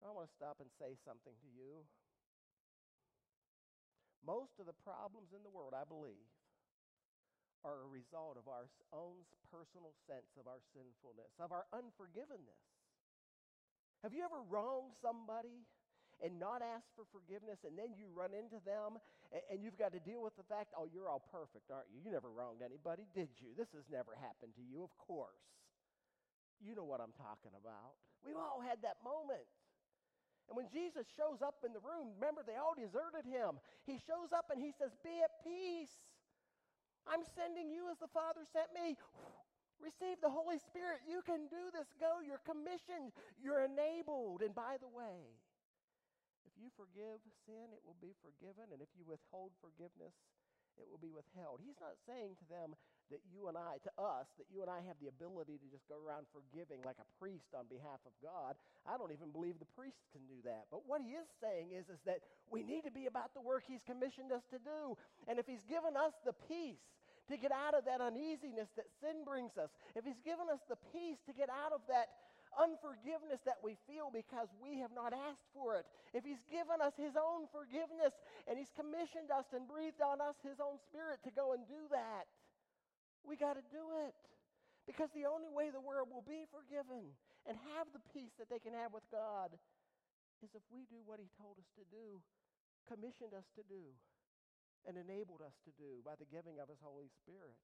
I 0.05 0.13
want 0.13 0.29
to 0.29 0.37
stop 0.37 0.61
and 0.61 0.69
say 0.77 0.93
something 1.01 1.33
to 1.33 1.49
you. 1.49 1.81
Most 4.21 4.61
of 4.61 4.69
the 4.69 4.77
problems 4.85 5.33
in 5.33 5.41
the 5.41 5.49
world, 5.49 5.73
I 5.73 5.89
believe, 5.89 6.29
are 7.65 7.83
a 7.83 7.89
result 7.89 8.37
of 8.37 8.45
our 8.45 8.69
own 8.93 9.25
personal 9.49 9.97
sense 10.05 10.29
of 10.37 10.45
our 10.45 10.61
sinfulness, 10.77 11.33
of 11.41 11.49
our 11.49 11.65
unforgiveness. 11.73 12.63
Have 14.05 14.13
you 14.13 14.23
ever 14.23 14.39
wronged 14.47 14.95
somebody 15.01 15.67
and 16.19 16.35
not 16.35 16.59
ask 16.59 16.83
for 16.95 17.07
forgiveness, 17.09 17.63
and 17.63 17.79
then 17.79 17.95
you 17.95 18.11
run 18.11 18.35
into 18.35 18.59
them 18.67 18.99
and, 19.31 19.43
and, 19.53 19.57
you've 19.61 19.77
got 19.77 19.93
to 19.93 20.01
deal 20.01 20.25
with 20.25 20.33
the 20.35 20.47
fact, 20.49 20.73
oh, 20.73 20.89
you're 20.89 21.05
all 21.05 21.21
perfect, 21.29 21.69
aren't 21.69 21.85
you? 21.93 22.01
You 22.01 22.09
never 22.09 22.33
wronged 22.33 22.65
anybody, 22.65 23.05
did 23.13 23.29
you? 23.37 23.53
This 23.53 23.69
has 23.77 23.85
never 23.87 24.17
happened 24.17 24.57
to 24.57 24.65
you, 24.65 24.81
of 24.81 24.89
course. 24.97 25.45
You 26.57 26.73
know 26.73 26.83
what 26.83 26.99
I'm 26.99 27.13
talking 27.13 27.53
about. 27.53 27.95
We've 28.25 28.35
all 28.35 28.59
had 28.59 28.81
that 28.83 28.99
moment. 29.05 29.47
And 30.49 30.57
when 30.57 30.65
Jesus 30.73 31.05
shows 31.13 31.45
up 31.45 31.61
in 31.61 31.77
the 31.77 31.79
room, 31.79 32.17
remember 32.17 32.41
they 32.41 32.57
all 32.57 32.73
deserted 32.73 33.23
him. 33.23 33.61
He 33.85 34.01
shows 34.01 34.33
up 34.33 34.49
and 34.49 34.57
he 34.57 34.73
says, 34.73 34.91
Be 35.05 35.21
at 35.21 35.45
peace. 35.45 35.93
I'm 37.05 37.21
sending 37.37 37.69
you 37.69 37.87
as 37.93 38.01
the 38.01 38.09
Father 38.09 38.41
sent 38.49 38.73
me. 38.73 38.97
Receive 39.79 40.19
the 40.19 40.29
Holy 40.29 40.59
Spirit. 40.59 41.05
You 41.07 41.23
can 41.23 41.47
do 41.47 41.71
this. 41.71 41.87
Go. 42.01 42.19
You're 42.19 42.43
commissioned. 42.43 43.15
You're 43.39 43.63
enabled. 43.63 44.41
And 44.41 44.51
by 44.51 44.75
the 44.81 44.89
way, 44.89 45.37
you 46.59 46.69
forgive 46.75 47.23
sin, 47.47 47.71
it 47.71 47.81
will 47.87 47.97
be 48.03 48.13
forgiven. 48.19 48.69
And 48.75 48.83
if 48.83 48.91
you 48.93 49.07
withhold 49.07 49.55
forgiveness, 49.63 50.13
it 50.79 50.87
will 50.87 51.01
be 51.01 51.11
withheld. 51.11 51.59
He's 51.59 51.79
not 51.79 51.99
saying 52.07 52.39
to 52.39 52.45
them 52.47 52.75
that 53.11 53.19
you 53.25 53.49
and 53.49 53.57
I, 53.57 53.81
to 53.83 53.91
us, 53.97 54.29
that 54.37 54.47
you 54.53 54.61
and 54.61 54.69
I 54.69 54.85
have 54.85 54.95
the 55.01 55.09
ability 55.09 55.57
to 55.57 55.67
just 55.67 55.83
go 55.89 55.97
around 55.97 56.29
forgiving 56.29 56.79
like 56.85 57.01
a 57.01 57.07
priest 57.17 57.51
on 57.57 57.65
behalf 57.65 57.99
of 58.05 58.13
God. 58.21 58.53
I 58.85 58.95
don't 58.95 59.11
even 59.11 59.33
believe 59.33 59.57
the 59.57 59.73
priests 59.73 60.05
can 60.13 60.23
do 60.29 60.39
that. 60.45 60.69
But 60.69 60.85
what 60.85 61.01
he 61.01 61.17
is 61.17 61.27
saying 61.41 61.73
is, 61.73 61.89
is 61.89 61.99
that 62.05 62.21
we 62.53 62.61
need 62.61 62.85
to 62.85 62.93
be 62.93 63.09
about 63.09 63.33
the 63.33 63.41
work 63.41 63.65
he's 63.65 63.83
commissioned 63.83 64.31
us 64.31 64.45
to 64.53 64.61
do. 64.61 64.95
And 65.25 65.41
if 65.41 65.49
he's 65.49 65.65
given 65.65 65.97
us 65.97 66.13
the 66.21 66.37
peace 66.47 66.85
to 67.27 67.35
get 67.37 67.51
out 67.51 67.73
of 67.73 67.85
that 67.89 67.99
uneasiness 67.99 68.69
that 68.77 68.87
sin 69.01 69.25
brings 69.25 69.57
us, 69.57 69.73
if 69.97 70.05
he's 70.05 70.21
given 70.21 70.45
us 70.47 70.61
the 70.69 70.77
peace 70.93 71.17
to 71.25 71.33
get 71.33 71.49
out 71.49 71.73
of 71.73 71.81
that 71.89 72.13
unforgiveness 72.59 73.39
that 73.47 73.63
we 73.63 73.79
feel 73.87 74.11
because 74.11 74.51
we 74.59 74.83
have 74.83 74.91
not 74.91 75.15
asked 75.15 75.47
for 75.55 75.79
it, 75.79 75.87
if 76.11 76.27
He's 76.27 76.43
given 76.51 76.83
us 76.83 76.93
His 76.99 77.15
own 77.15 77.47
forgiveness 77.49 78.11
and 78.45 78.59
He's 78.59 78.71
commissioned 78.75 79.31
us 79.31 79.47
and 79.55 79.63
breathed 79.65 80.03
on 80.03 80.19
us 80.19 80.35
His 80.43 80.59
own 80.59 80.75
Spirit 80.91 81.23
to 81.23 81.31
go 81.31 81.55
and 81.55 81.63
do 81.65 81.87
that, 81.95 82.27
we 83.23 83.39
got 83.39 83.55
to 83.55 83.65
do 83.71 84.03
it. 84.03 84.13
Because 84.83 85.13
the 85.13 85.29
only 85.29 85.47
way 85.47 85.69
the 85.69 85.81
world 85.81 86.09
will 86.11 86.25
be 86.25 86.49
forgiven 86.49 87.13
and 87.47 87.55
have 87.77 87.87
the 87.93 88.03
peace 88.11 88.33
that 88.41 88.49
they 88.49 88.59
can 88.59 88.73
have 88.73 88.91
with 88.91 89.05
God 89.13 89.53
is 90.41 90.51
if 90.51 90.65
we 90.67 90.83
do 90.91 90.99
what 91.05 91.21
He 91.21 91.29
told 91.39 91.55
us 91.61 91.69
to 91.79 91.85
do, 91.87 92.19
commissioned 92.89 93.37
us 93.37 93.45
to 93.55 93.63
do, 93.69 93.93
and 94.89 94.97
enabled 94.97 95.45
us 95.45 95.53
to 95.67 95.71
do 95.77 96.01
by 96.01 96.17
the 96.17 96.25
giving 96.27 96.57
of 96.57 96.67
His 96.67 96.81
Holy 96.81 97.11
Spirit. 97.21 97.55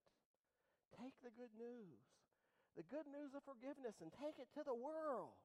Take 0.93 1.17
the 1.25 1.33
good 1.33 1.51
news 1.57 1.97
the 2.75 2.83
good 2.91 3.07
news 3.07 3.31
of 3.31 3.41
forgiveness 3.47 3.95
and 4.03 4.11
take 4.19 4.35
it 4.35 4.51
to 4.59 4.63
the 4.67 4.75
world. 4.75 5.35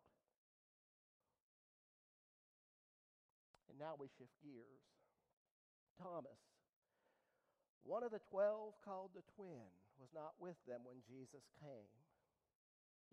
And 3.71 3.79
now 3.79 3.95
we 3.95 4.11
shift 4.19 4.35
gears. 4.43 4.83
Thomas, 5.95 6.43
one 7.87 8.03
of 8.03 8.11
the 8.11 8.23
twelve 8.31 8.75
called 8.83 9.15
the 9.15 9.23
twin, 9.39 9.71
was 10.01 10.11
not 10.11 10.35
with 10.43 10.59
them 10.67 10.83
when 10.83 11.05
Jesus 11.07 11.45
came. 11.63 11.95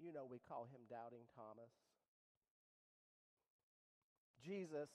You 0.01 0.13
know, 0.13 0.25
we 0.25 0.39
call 0.39 0.65
him 0.71 0.85
Doubting 0.89 1.25
Thomas. 1.35 1.73
Jesus 4.39 4.87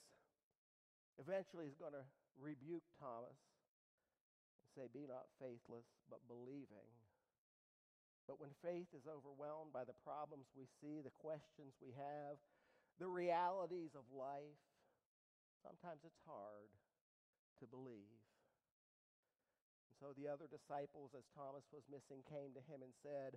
eventually 1.21 1.69
is 1.69 1.77
going 1.77 1.93
to 1.93 2.07
rebuke 2.41 2.87
Thomas 2.97 3.37
and 4.63 4.69
say, 4.73 4.89
Be 4.89 5.05
not 5.05 5.29
faithless, 5.37 5.85
but 6.09 6.25
believing. 6.25 6.89
But 8.33 8.49
when 8.49 8.65
faith 8.65 8.89
is 8.97 9.05
overwhelmed 9.05 9.77
by 9.77 9.85
the 9.85 9.93
problems 10.09 10.49
we 10.57 10.65
see, 10.81 11.05
the 11.05 11.13
questions 11.21 11.77
we 11.85 11.93
have, 12.01 12.41
the 12.97 13.05
realities 13.05 13.93
of 13.93 14.09
life, 14.09 14.57
sometimes 15.61 16.01
it's 16.01 16.25
hard 16.25 16.73
to 17.61 17.69
believe. 17.69 18.25
And 19.85 19.95
so 20.01 20.17
the 20.17 20.33
other 20.33 20.49
disciples, 20.49 21.13
as 21.13 21.29
Thomas 21.37 21.69
was 21.77 21.85
missing, 21.93 22.25
came 22.25 22.57
to 22.57 22.65
him 22.65 22.81
and 22.81 22.97
said, 23.05 23.37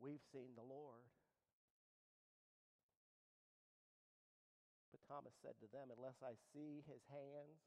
We've 0.00 0.24
seen 0.32 0.56
the 0.56 0.64
Lord. 0.64 1.04
But 4.96 5.04
Thomas 5.04 5.36
said 5.44 5.60
to 5.60 5.68
them, 5.68 5.92
Unless 5.92 6.24
I 6.24 6.40
see 6.56 6.80
his 6.88 7.04
hands, 7.12 7.60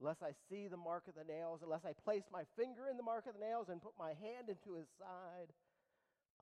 unless 0.00 0.22
I 0.22 0.32
see 0.50 0.66
the 0.66 0.80
mark 0.80 1.06
of 1.06 1.14
the 1.14 1.26
nails, 1.26 1.60
unless 1.62 1.84
I 1.84 1.92
place 1.92 2.24
my 2.32 2.42
finger 2.58 2.90
in 2.90 2.96
the 2.96 3.06
mark 3.06 3.26
of 3.26 3.34
the 3.34 3.44
nails 3.44 3.68
and 3.68 3.82
put 3.82 3.94
my 3.98 4.14
hand 4.18 4.50
into 4.50 4.76
his 4.78 4.88
side, 4.98 5.54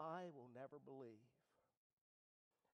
I 0.01 0.33
will 0.35 0.49
never 0.55 0.81
believe. 0.83 1.23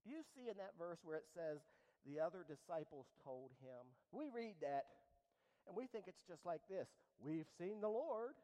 Do 0.07 0.11
you 0.15 0.23
see 0.35 0.49
in 0.49 0.57
that 0.59 0.79
verse 0.79 0.99
where 1.03 1.19
it 1.19 1.27
says, 1.35 1.59
the 2.07 2.23
other 2.23 2.47
disciples 2.47 3.07
told 3.25 3.51
him? 3.61 3.85
We 4.13 4.31
read 4.33 4.55
that 4.63 4.87
and 5.67 5.77
we 5.77 5.87
think 5.87 6.09
it's 6.09 6.25
just 6.27 6.47
like 6.47 6.63
this 6.69 6.89
We've 7.21 7.51
seen 7.59 7.81
the 7.81 7.93
Lord. 7.93 8.35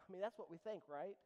I 0.00 0.12
mean, 0.12 0.20
that's 0.20 0.38
what 0.38 0.50
we 0.50 0.58
think, 0.58 0.82
right? 0.88 1.16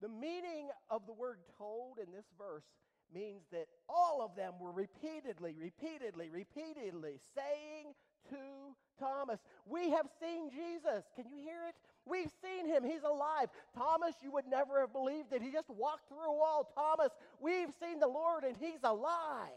The 0.00 0.08
meaning 0.08 0.70
of 0.90 1.06
the 1.06 1.12
word 1.12 1.38
told 1.58 1.98
in 1.98 2.12
this 2.12 2.26
verse 2.38 2.64
means 3.12 3.42
that 3.50 3.66
all 3.88 4.22
of 4.22 4.36
them 4.36 4.54
were 4.60 4.70
repeatedly, 4.70 5.54
repeatedly, 5.58 6.30
repeatedly 6.30 7.18
saying 7.34 7.94
to 8.30 8.74
Thomas, 8.98 9.38
We 9.64 9.90
have 9.90 10.06
seen 10.20 10.50
Jesus. 10.50 11.04
Can 11.14 11.24
you 11.30 11.38
hear 11.38 11.62
it? 11.68 11.74
We've 12.04 12.32
seen 12.42 12.66
him. 12.66 12.82
He's 12.82 13.04
alive. 13.04 13.48
Thomas, 13.76 14.14
you 14.22 14.32
would 14.32 14.46
never 14.48 14.80
have 14.80 14.92
believed 14.92 15.32
it. 15.32 15.42
He 15.42 15.52
just 15.52 15.70
walked 15.70 16.08
through 16.08 16.24
a 16.24 16.32
wall. 16.32 16.72
Thomas, 16.74 17.12
we've 17.38 17.70
seen 17.78 18.00
the 18.00 18.08
Lord 18.08 18.44
and 18.44 18.56
he's 18.56 18.82
alive. 18.82 19.54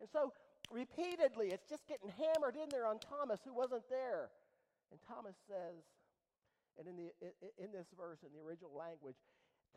And 0.00 0.08
so, 0.10 0.32
repeatedly, 0.70 1.48
it's 1.52 1.68
just 1.68 1.86
getting 1.86 2.10
hammered 2.16 2.56
in 2.56 2.68
there 2.70 2.86
on 2.86 2.98
Thomas 2.98 3.40
who 3.44 3.54
wasn't 3.54 3.84
there. 3.90 4.30
And 4.90 4.98
Thomas 5.06 5.36
says, 5.46 5.84
and 6.78 6.88
in, 6.88 6.96
the, 6.96 7.10
in 7.58 7.70
this 7.70 7.86
verse, 7.98 8.22
in 8.24 8.32
the 8.32 8.40
original 8.40 8.72
language, 8.72 9.18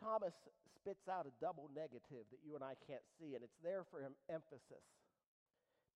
Thomas 0.00 0.32
spits 0.78 1.06
out 1.10 1.26
a 1.26 1.34
double 1.42 1.68
negative 1.74 2.24
that 2.30 2.40
you 2.40 2.54
and 2.54 2.64
I 2.64 2.74
can't 2.86 3.04
see, 3.20 3.34
and 3.34 3.44
it's 3.44 3.58
there 3.62 3.84
for 3.90 4.00
emphasis. 4.30 4.86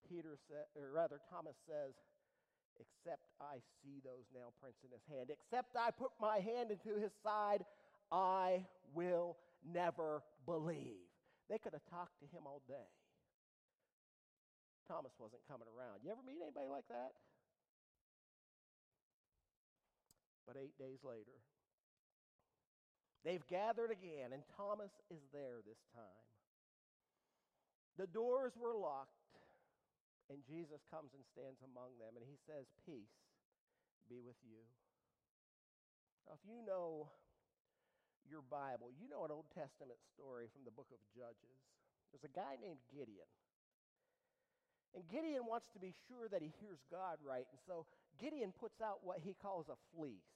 Peter 0.09 0.37
said, 0.49 0.69
or 0.77 0.93
rather, 0.93 1.21
Thomas 1.31 1.57
says, 1.67 1.95
except 2.79 3.25
I 3.41 3.65
see 3.83 4.05
those 4.05 4.29
nail 4.35 4.53
prints 4.61 4.85
in 4.85 4.91
his 4.93 5.03
hand, 5.09 5.31
except 5.33 5.77
I 5.77 5.91
put 5.91 6.13
my 6.21 6.39
hand 6.39 6.71
into 6.71 7.01
his 7.01 7.13
side, 7.23 7.65
I 8.13 8.67
will 8.95 9.37
never 9.65 10.23
believe. 10.45 11.09
They 11.49 11.59
could 11.59 11.73
have 11.73 11.87
talked 11.91 12.19
to 12.21 12.27
him 12.27 12.47
all 12.47 12.63
day. 12.69 12.91
Thomas 14.87 15.13
wasn't 15.19 15.43
coming 15.51 15.67
around. 15.67 16.03
You 16.05 16.11
ever 16.13 16.23
meet 16.23 16.39
anybody 16.43 16.71
like 16.71 16.87
that? 16.89 17.11
But 20.47 20.57
eight 20.63 20.79
days 20.79 21.03
later, 21.03 21.43
they've 23.25 23.43
gathered 23.51 23.91
again, 23.91 24.31
and 24.31 24.43
Thomas 24.57 24.95
is 25.11 25.23
there 25.33 25.59
this 25.67 25.83
time. 25.91 26.27
The 27.99 28.07
doors 28.07 28.53
were 28.55 28.77
locked. 28.77 29.26
And 30.27 30.43
Jesus 30.43 30.83
comes 30.91 31.15
and 31.15 31.23
stands 31.23 31.63
among 31.63 31.95
them, 32.03 32.19
and 32.19 32.25
he 32.27 32.35
says, 32.47 32.67
Peace 32.83 33.15
be 34.11 34.19
with 34.23 34.39
you. 34.43 34.63
Now, 36.27 36.35
if 36.35 36.43
you 36.43 36.59
know 36.67 37.11
your 38.27 38.43
Bible, 38.43 38.91
you 38.99 39.07
know 39.07 39.23
an 39.23 39.31
Old 39.31 39.47
Testament 39.55 40.03
story 40.15 40.51
from 40.51 40.67
the 40.67 40.75
book 40.75 40.91
of 40.91 40.99
Judges. 41.15 41.59
There's 42.11 42.27
a 42.27 42.35
guy 42.35 42.59
named 42.59 42.83
Gideon. 42.91 43.31
And 44.95 45.07
Gideon 45.07 45.47
wants 45.47 45.69
to 45.75 45.79
be 45.79 45.95
sure 46.09 46.27
that 46.31 46.43
he 46.43 46.51
hears 46.59 46.83
God 46.91 47.23
right. 47.23 47.47
And 47.47 47.61
so 47.67 47.87
Gideon 48.19 48.51
puts 48.57 48.81
out 48.81 49.05
what 49.05 49.21
he 49.23 49.37
calls 49.39 49.69
a 49.69 49.79
fleece. 49.95 50.27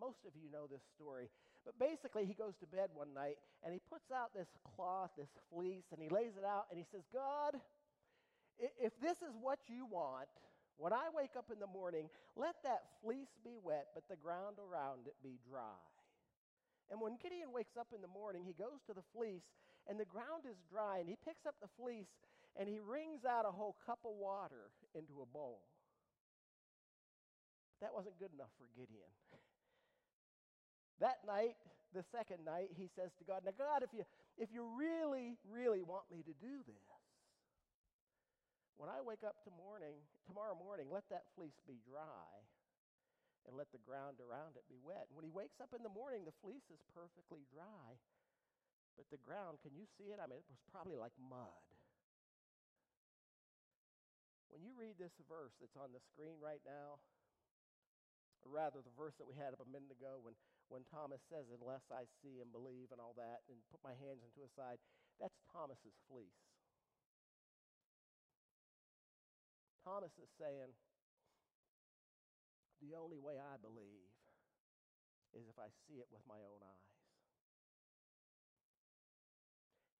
Most 0.00 0.26
of 0.26 0.34
you 0.34 0.50
know 0.50 0.66
this 0.66 0.82
story. 0.96 1.30
But 1.64 1.78
basically, 1.78 2.24
he 2.24 2.34
goes 2.34 2.56
to 2.60 2.66
bed 2.66 2.90
one 2.94 3.14
night 3.14 3.36
and 3.62 3.72
he 3.72 3.80
puts 3.90 4.10
out 4.10 4.34
this 4.34 4.48
cloth, 4.74 5.10
this 5.16 5.30
fleece, 5.52 5.86
and 5.92 6.00
he 6.02 6.08
lays 6.08 6.34
it 6.36 6.44
out 6.44 6.66
and 6.70 6.78
he 6.78 6.86
says, 6.90 7.02
God, 7.12 7.60
if 8.58 8.98
this 9.00 9.18
is 9.22 9.34
what 9.40 9.58
you 9.68 9.86
want, 9.86 10.28
When 10.78 10.92
I 10.92 11.10
wake 11.14 11.34
up 11.36 11.50
in 11.52 11.58
the 11.58 11.66
morning, 11.66 12.08
let 12.36 12.54
that 12.62 12.82
fleece 13.02 13.34
be 13.44 13.58
wet, 13.62 13.88
but 13.94 14.04
the 14.08 14.16
ground 14.16 14.58
around 14.62 15.06
it 15.06 15.14
be 15.22 15.38
dry. 15.50 15.82
And 16.90 17.00
when 17.00 17.18
Gideon 17.18 17.52
wakes 17.52 17.76
up 17.76 17.88
in 17.94 18.00
the 18.00 18.08
morning, 18.08 18.44
he 18.46 18.54
goes 18.54 18.78
to 18.86 18.94
the 18.94 19.02
fleece, 19.14 19.42
and 19.88 19.98
the 19.98 20.06
ground 20.06 20.46
is 20.48 20.56
dry, 20.70 20.98
and 20.98 21.08
he 21.08 21.16
picks 21.26 21.46
up 21.46 21.56
the 21.60 21.68
fleece 21.76 22.08
and 22.56 22.68
he 22.68 22.80
wrings 22.80 23.24
out 23.24 23.46
a 23.46 23.52
whole 23.52 23.76
cup 23.86 24.00
of 24.04 24.14
water 24.18 24.70
into 24.94 25.22
a 25.22 25.26
bowl. 25.26 25.62
That 27.80 27.94
wasn't 27.94 28.18
good 28.18 28.34
enough 28.34 28.50
for 28.58 28.66
Gideon. 28.78 29.10
That 31.00 31.22
night, 31.26 31.54
the 31.94 32.02
second 32.10 32.44
night, 32.44 32.70
he 32.74 32.88
says 32.96 33.12
to 33.20 33.24
God, 33.24 33.42
Now, 33.46 33.52
God, 33.56 33.84
if 33.84 33.90
you, 33.94 34.02
if 34.36 34.50
you 34.52 34.66
really, 34.76 35.38
really 35.48 35.82
want 35.82 36.10
me 36.10 36.24
to 36.26 36.34
do 36.42 36.58
this, 36.66 36.97
when 38.78 38.86
I 38.86 39.02
wake 39.02 39.26
up 39.26 39.34
morning, 39.78 39.98
tomorrow 40.26 40.54
morning, 40.54 40.86
let 40.90 41.06
that 41.10 41.26
fleece 41.34 41.58
be 41.66 41.82
dry 41.82 42.30
and 43.46 43.54
let 43.58 43.70
the 43.74 43.82
ground 43.82 44.22
around 44.22 44.54
it 44.54 44.66
be 44.70 44.78
wet. 44.78 45.10
And 45.10 45.14
when 45.18 45.26
he 45.26 45.34
wakes 45.34 45.58
up 45.58 45.74
in 45.74 45.82
the 45.82 45.92
morning, 45.92 46.22
the 46.22 46.34
fleece 46.42 46.66
is 46.70 46.78
perfectly 46.94 47.42
dry, 47.50 47.98
but 48.94 49.10
the 49.10 49.18
ground, 49.22 49.58
can 49.62 49.74
you 49.74 49.86
see 49.98 50.10
it? 50.10 50.18
I 50.22 50.26
mean, 50.30 50.42
it 50.42 50.46
was 50.46 50.62
probably 50.70 50.98
like 50.98 51.14
mud. 51.18 51.66
When 54.50 54.62
you 54.62 54.74
read 54.74 54.98
this 54.98 55.14
verse 55.26 55.54
that's 55.58 55.78
on 55.78 55.94
the 55.94 56.02
screen 56.14 56.38
right 56.42 56.62
now, 56.66 56.98
or 58.42 58.54
rather 58.54 58.82
the 58.82 58.94
verse 58.94 59.18
that 59.18 59.26
we 59.26 59.34
had 59.34 59.54
up 59.54 59.62
a 59.62 59.70
minute 59.70 59.90
ago 59.90 60.22
when, 60.22 60.38
when 60.70 60.86
Thomas 60.88 61.22
says, 61.26 61.50
Unless 61.50 61.90
I 61.90 62.06
see 62.22 62.38
and 62.38 62.54
believe 62.54 62.94
and 62.94 63.02
all 63.02 63.14
that, 63.18 63.42
and 63.50 63.58
put 63.70 63.82
my 63.82 63.94
hands 63.98 64.22
into 64.22 64.40
his 64.42 64.54
side, 64.54 64.78
that's 65.18 65.34
Thomas's 65.50 65.98
fleece. 66.06 66.57
Thomas 69.88 70.12
is 70.20 70.28
saying, 70.36 70.68
the 72.84 72.92
only 72.92 73.16
way 73.16 73.40
I 73.40 73.56
believe 73.56 74.12
is 75.32 75.48
if 75.48 75.56
I 75.56 75.72
see 75.88 75.96
it 75.96 76.12
with 76.12 76.20
my 76.28 76.36
own 76.44 76.60
eyes. 76.60 76.92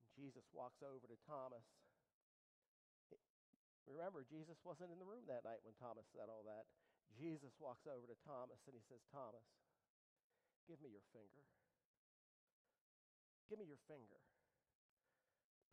And 0.05 0.13
Jesus 0.13 0.45
walks 0.53 0.85
over 0.85 1.09
to 1.09 1.17
Thomas. 1.25 1.65
Remember, 3.89 4.29
Jesus 4.29 4.61
wasn't 4.61 4.93
in 4.93 5.01
the 5.01 5.09
room 5.09 5.25
that 5.25 5.49
night 5.49 5.65
when 5.65 5.73
Thomas 5.81 6.05
said 6.13 6.29
all 6.29 6.45
that. 6.45 6.69
Jesus 7.17 7.57
walks 7.57 7.89
over 7.89 8.05
to 8.05 8.17
Thomas 8.29 8.61
and 8.69 8.77
he 8.77 8.85
says, 8.85 9.01
Thomas, 9.09 9.49
give 10.69 10.85
me 10.85 10.93
your 10.93 11.09
finger. 11.17 11.49
Give 13.49 13.57
me 13.57 13.65
your 13.65 13.81
finger. 13.89 14.21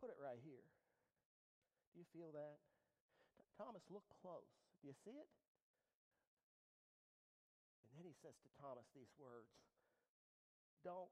Put 0.00 0.08
it 0.08 0.16
right 0.16 0.40
here. 0.40 0.64
Do 1.92 2.00
you 2.00 2.08
feel 2.16 2.32
that? 2.32 2.56
Thomas, 3.56 3.82
look 3.88 4.04
close. 4.20 4.52
Do 4.84 4.92
you 4.92 4.96
see 5.00 5.16
it? 5.16 5.28
And 7.80 7.90
then 7.96 8.04
he 8.04 8.12
says 8.20 8.36
to 8.44 8.48
Thomas 8.60 8.84
these 8.92 9.10
words 9.16 9.48
Don't 10.84 11.08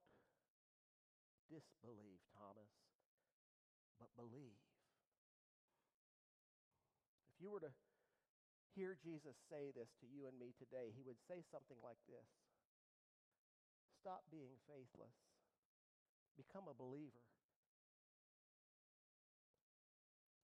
disbelieve, 1.49 2.21
Thomas, 2.37 2.69
but 3.97 4.13
believe. 4.21 4.61
If 7.33 7.41
you 7.41 7.49
were 7.49 7.65
to 7.65 7.73
hear 8.77 9.01
Jesus 9.01 9.35
say 9.49 9.73
this 9.73 9.89
to 10.05 10.07
you 10.07 10.29
and 10.29 10.37
me 10.37 10.53
today, 10.61 10.93
he 10.93 11.01
would 11.09 11.19
say 11.25 11.41
something 11.49 11.81
like 11.81 11.99
this 12.05 12.29
Stop 14.05 14.29
being 14.29 14.61
faithless, 14.69 15.17
become 16.37 16.69
a 16.69 16.77
believer. 16.77 17.25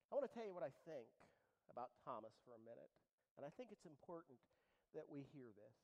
I 0.09 0.17
want 0.17 0.25
to 0.25 0.33
tell 0.33 0.43
you 0.43 0.57
what 0.57 0.65
I 0.65 0.73
think 0.83 1.07
about 1.71 1.95
Thomas 2.03 2.35
for 2.43 2.53
a 2.53 2.61
minute. 2.61 2.91
And 3.39 3.47
I 3.47 3.51
think 3.55 3.71
it's 3.71 3.87
important 3.87 4.37
that 4.91 5.07
we 5.07 5.23
hear 5.31 5.55
this. 5.55 5.77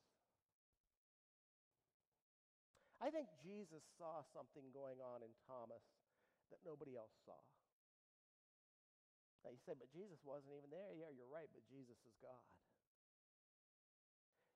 I 3.00 3.08
think 3.14 3.30
Jesus 3.40 3.86
saw 3.96 4.26
something 4.36 4.68
going 4.76 5.00
on 5.00 5.24
in 5.24 5.32
Thomas 5.48 5.86
that 6.52 6.60
nobody 6.66 6.98
else 6.98 7.14
saw. 7.24 7.40
Now 9.46 9.54
you 9.54 9.62
say, 9.64 9.78
but 9.78 9.88
Jesus 9.94 10.20
wasn't 10.28 10.58
even 10.58 10.74
there. 10.74 10.92
Yeah, 10.98 11.14
you're 11.14 11.30
right, 11.30 11.48
but 11.54 11.64
Jesus 11.70 11.96
is 12.04 12.16
God. 12.20 12.42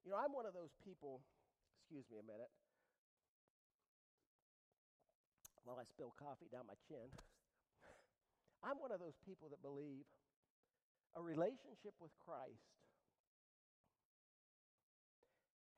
You 0.03 0.11
know, 0.11 0.17
I'm 0.17 0.33
one 0.33 0.49
of 0.49 0.57
those 0.57 0.73
people, 0.81 1.21
excuse 1.77 2.09
me 2.09 2.17
a 2.17 2.25
minute, 2.25 2.49
while 5.61 5.77
I 5.77 5.85
spill 5.85 6.09
coffee 6.17 6.49
down 6.49 6.65
my 6.65 6.75
chin. 6.89 7.05
I'm 8.65 8.81
one 8.81 8.89
of 8.89 8.97
those 8.97 9.15
people 9.21 9.53
that 9.53 9.61
believe 9.61 10.09
a 11.15 11.21
relationship 11.21 11.95
with 11.99 12.11
Christ 12.23 12.71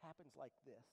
happens 0.04 0.36
like 0.36 0.54
this. 0.68 0.84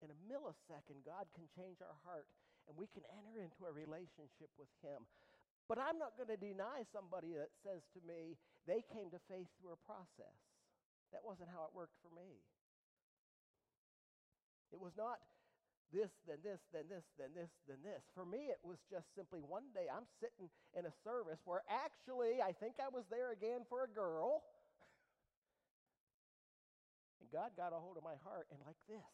In 0.00 0.08
a 0.14 0.18
millisecond, 0.30 1.02
God 1.04 1.26
can 1.34 1.46
change 1.52 1.82
our 1.82 1.98
heart 2.06 2.26
and 2.66 2.76
we 2.76 2.86
can 2.90 3.02
enter 3.12 3.42
into 3.42 3.66
a 3.66 3.72
relationship 3.72 4.50
with 4.56 4.70
Him. 4.80 5.04
But 5.66 5.76
I'm 5.76 6.00
not 6.00 6.16
going 6.16 6.32
to 6.32 6.40
deny 6.40 6.88
somebody 6.88 7.36
that 7.36 7.52
says 7.60 7.84
to 7.92 8.00
me, 8.08 8.40
they 8.64 8.80
came 8.88 9.12
to 9.12 9.20
faith 9.28 9.48
through 9.58 9.76
a 9.76 9.84
process. 9.84 10.38
That 11.12 11.24
wasn't 11.24 11.52
how 11.52 11.68
it 11.68 11.76
worked 11.76 11.96
for 12.00 12.12
me. 12.12 12.40
It 14.72 14.80
was 14.80 14.92
not 14.96 15.20
this, 15.92 16.12
then 16.28 16.40
this, 16.44 16.60
then 16.72 16.84
this, 16.92 17.04
then 17.16 17.32
this, 17.32 17.48
then 17.64 17.80
this. 17.80 18.04
For 18.12 18.24
me, 18.24 18.52
it 18.52 18.60
was 18.60 18.76
just 18.92 19.08
simply 19.16 19.40
one 19.40 19.72
day 19.72 19.88
I'm 19.88 20.04
sitting 20.20 20.52
in 20.76 20.84
a 20.84 20.94
service 21.04 21.40
where 21.48 21.64
actually 21.68 22.44
I 22.44 22.52
think 22.52 22.76
I 22.76 22.92
was 22.92 23.08
there 23.08 23.32
again 23.32 23.64
for 23.68 23.84
a 23.84 23.90
girl. 23.90 24.44
And 27.18 27.26
God 27.34 27.58
got 27.58 27.74
a 27.74 27.80
hold 27.82 27.98
of 27.98 28.06
my 28.06 28.14
heart, 28.22 28.46
and 28.54 28.62
like 28.62 28.78
this, 28.86 29.10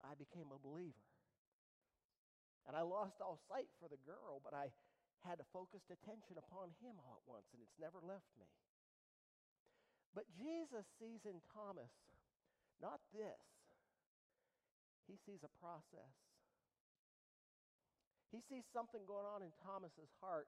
I 0.00 0.16
became 0.16 0.48
a 0.48 0.58
believer. 0.58 1.04
And 2.64 2.72
I 2.72 2.80
lost 2.80 3.20
all 3.20 3.36
sight 3.52 3.68
for 3.76 3.86
the 3.90 4.00
girl, 4.08 4.40
but 4.40 4.56
I 4.56 4.72
had 5.28 5.40
a 5.44 5.46
focused 5.52 5.92
attention 5.92 6.40
upon 6.40 6.72
him 6.80 6.96
all 7.04 7.20
at 7.20 7.26
once, 7.28 7.48
and 7.52 7.60
it's 7.60 7.76
never 7.76 8.00
left 8.00 8.32
me. 8.40 8.48
But 10.16 10.24
Jesus 10.34 10.88
sees 10.96 11.22
in 11.28 11.44
Thomas 11.52 11.92
not 12.80 13.04
this, 13.12 13.59
he 15.08 15.16
sees 15.24 15.40
a 15.44 15.52
process. 15.60 16.14
He 18.30 18.38
sees 18.46 18.62
something 18.70 19.02
going 19.06 19.26
on 19.26 19.42
in 19.42 19.50
Thomas's 19.64 20.10
heart 20.22 20.46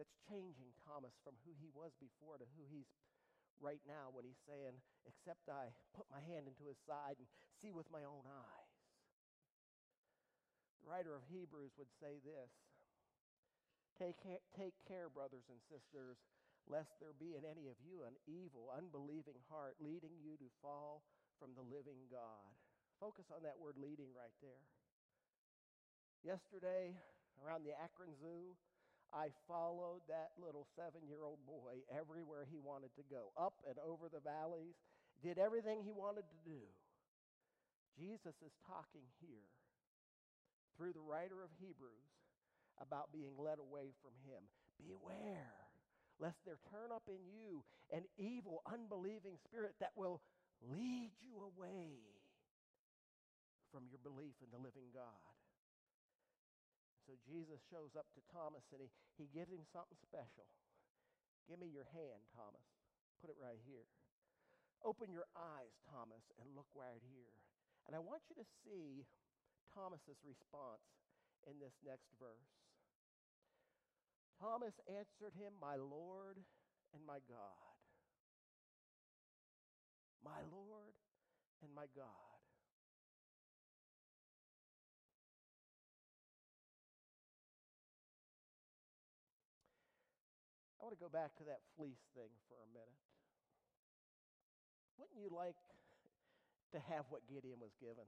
that's 0.00 0.16
changing 0.26 0.72
Thomas 0.88 1.12
from 1.20 1.36
who 1.44 1.52
he 1.60 1.68
was 1.76 1.92
before 2.00 2.40
to 2.40 2.48
who 2.56 2.64
he's 2.72 2.88
right 3.60 3.84
now 3.84 4.08
when 4.10 4.24
he's 4.24 4.40
saying, 4.48 4.80
Except 5.04 5.44
I 5.46 5.70
put 5.92 6.08
my 6.08 6.24
hand 6.24 6.48
into 6.48 6.64
his 6.64 6.80
side 6.88 7.20
and 7.20 7.28
see 7.60 7.70
with 7.70 7.86
my 7.92 8.02
own 8.02 8.24
eyes. 8.24 8.72
The 10.82 10.88
writer 10.88 11.14
of 11.14 11.22
Hebrews 11.28 11.76
would 11.76 11.92
say 12.00 12.18
this 12.24 12.50
Take 14.00 14.18
care, 14.18 14.42
take 14.56 14.74
care, 14.88 15.12
brothers 15.12 15.46
and 15.52 15.60
sisters, 15.68 16.16
lest 16.66 16.96
there 16.98 17.14
be 17.14 17.36
in 17.36 17.44
any 17.44 17.68
of 17.68 17.78
you 17.84 18.02
an 18.08 18.16
evil, 18.24 18.72
unbelieving 18.72 19.38
heart 19.52 19.76
leading 19.78 20.16
you 20.18 20.34
to 20.40 20.48
fall 20.64 21.04
from 21.42 21.58
the 21.58 21.66
living 21.66 22.06
God. 22.06 22.46
Focus 23.02 23.26
on 23.34 23.42
that 23.42 23.58
word 23.58 23.74
leading 23.74 24.14
right 24.14 24.30
there. 24.38 24.62
Yesterday, 26.22 26.94
around 27.42 27.66
the 27.66 27.74
Akron 27.74 28.14
Zoo, 28.22 28.54
I 29.10 29.34
followed 29.50 30.06
that 30.06 30.38
little 30.38 30.70
seven 30.78 31.02
year 31.10 31.26
old 31.26 31.42
boy 31.42 31.82
everywhere 31.90 32.46
he 32.46 32.62
wanted 32.62 32.94
to 32.94 33.02
go, 33.10 33.34
up 33.34 33.58
and 33.66 33.74
over 33.82 34.06
the 34.06 34.22
valleys, 34.22 34.78
did 35.18 35.34
everything 35.34 35.82
he 35.82 35.90
wanted 35.90 36.30
to 36.30 36.38
do. 36.46 36.62
Jesus 37.98 38.38
is 38.38 38.54
talking 38.62 39.04
here 39.18 39.50
through 40.78 40.94
the 40.94 41.02
writer 41.02 41.42
of 41.42 41.50
Hebrews 41.58 42.14
about 42.78 43.10
being 43.10 43.34
led 43.34 43.58
away 43.58 43.90
from 43.98 44.14
him. 44.22 44.46
Beware 44.78 45.58
lest 46.22 46.38
there 46.46 46.62
turn 46.70 46.94
up 46.94 47.02
in 47.10 47.18
you 47.26 47.66
an 47.90 48.06
evil, 48.14 48.62
unbelieving 48.70 49.34
spirit 49.42 49.74
that 49.82 49.90
will 49.98 50.22
lead 50.70 51.10
you 51.18 51.34
away 51.42 51.98
from 53.72 53.88
your 53.88 54.02
belief 54.04 54.36
in 54.44 54.52
the 54.52 54.60
living 54.60 54.92
God. 54.92 55.32
So 57.08 57.18
Jesus 57.26 57.58
shows 57.66 57.98
up 57.98 58.06
to 58.14 58.22
Thomas 58.30 58.62
and 58.70 58.84
he, 58.84 58.90
he 59.18 59.26
gives 59.32 59.50
him 59.50 59.66
something 59.74 59.98
special. 59.98 60.46
Give 61.50 61.58
me 61.58 61.66
your 61.72 61.88
hand, 61.90 62.22
Thomas. 62.36 62.62
Put 63.18 63.32
it 63.32 63.40
right 63.40 63.58
here. 63.66 63.88
Open 64.86 65.10
your 65.10 65.26
eyes, 65.34 65.74
Thomas, 65.90 66.22
and 66.38 66.54
look 66.54 66.68
right 66.74 67.02
here. 67.10 67.34
And 67.86 67.98
I 67.98 68.02
want 68.02 68.22
you 68.30 68.38
to 68.38 68.46
see 68.62 69.06
Thomas's 69.74 70.22
response 70.22 70.86
in 71.46 71.58
this 71.58 71.74
next 71.82 72.10
verse. 72.18 72.54
Thomas 74.38 74.74
answered 74.86 75.34
him, 75.34 75.54
My 75.58 75.74
Lord 75.78 76.38
and 76.94 77.02
my 77.02 77.18
God 77.26 77.71
my 80.24 80.40
Lord 80.50 80.94
and 81.62 81.70
my 81.74 81.86
God. 81.94 82.32
I 90.78 90.84
want 90.84 90.98
to 90.98 91.02
go 91.02 91.10
back 91.10 91.38
to 91.38 91.44
that 91.46 91.62
fleece 91.78 92.02
thing 92.14 92.30
for 92.50 92.58
a 92.58 92.68
minute. 92.74 93.02
Wouldn't 94.98 95.14
you 95.14 95.30
like 95.30 95.54
to 96.74 96.78
have 96.90 97.06
what 97.10 97.22
Gideon 97.30 97.62
was 97.62 97.70
given? 97.78 98.06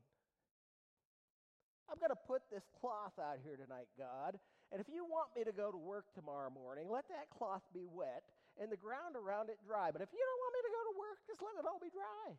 I'm 1.87 2.03
going 2.03 2.11
to 2.11 2.25
put 2.27 2.43
this 2.51 2.67
cloth 2.81 3.15
out 3.21 3.39
here 3.45 3.55
tonight, 3.55 3.87
God. 3.95 4.41
And 4.73 4.81
if 4.81 4.89
you 4.91 5.05
want 5.05 5.31
me 5.37 5.45
to 5.45 5.53
go 5.53 5.71
to 5.71 5.77
work 5.79 6.11
tomorrow 6.15 6.51
morning, 6.51 6.91
let 6.91 7.07
that 7.15 7.31
cloth 7.31 7.63
be 7.71 7.87
wet 7.87 8.27
and 8.61 8.71
the 8.71 8.79
ground 8.79 9.19
around 9.19 9.51
it 9.51 9.59
dry. 9.63 9.91
But 9.91 10.03
if 10.03 10.11
you 10.15 10.23
don't 10.23 10.43
want 10.43 10.53
me 10.55 10.63
to 10.63 10.73
go 10.73 10.83
to 10.91 10.95
work, 10.95 11.19
just 11.27 11.43
let 11.43 11.55
it 11.59 11.67
all 11.67 11.83
be 11.83 11.91
dry. 11.91 12.35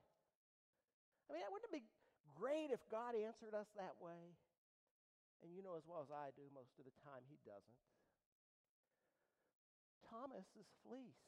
I 1.27 1.29
mean, 1.33 1.43
wouldn't 1.49 1.69
it 1.71 1.75
be 1.75 1.87
great 2.37 2.71
if 2.71 2.79
God 2.87 3.17
answered 3.17 3.57
us 3.57 3.67
that 3.75 3.97
way? 3.99 4.35
And 5.43 5.51
you 5.51 5.61
know 5.61 5.75
as 5.75 5.83
well 5.83 6.01
as 6.01 6.09
I 6.09 6.31
do, 6.33 6.47
most 6.55 6.73
of 6.79 6.87
the 6.87 6.95
time 7.03 7.25
he 7.27 7.37
doesn't. 7.43 7.81
Thomas 10.07 10.47
is 10.55 10.69
fleece. 10.85 11.25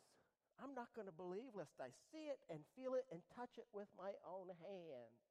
I'm 0.57 0.73
not 0.73 0.89
going 0.97 1.05
to 1.05 1.13
believe 1.13 1.53
lest 1.53 1.77
I 1.77 1.93
see 2.09 2.33
it 2.33 2.41
and 2.49 2.65
feel 2.73 2.97
it 2.97 3.05
and 3.13 3.21
touch 3.37 3.61
it 3.61 3.69
with 3.73 3.89
my 3.93 4.17
own 4.25 4.49
hands. 4.63 5.21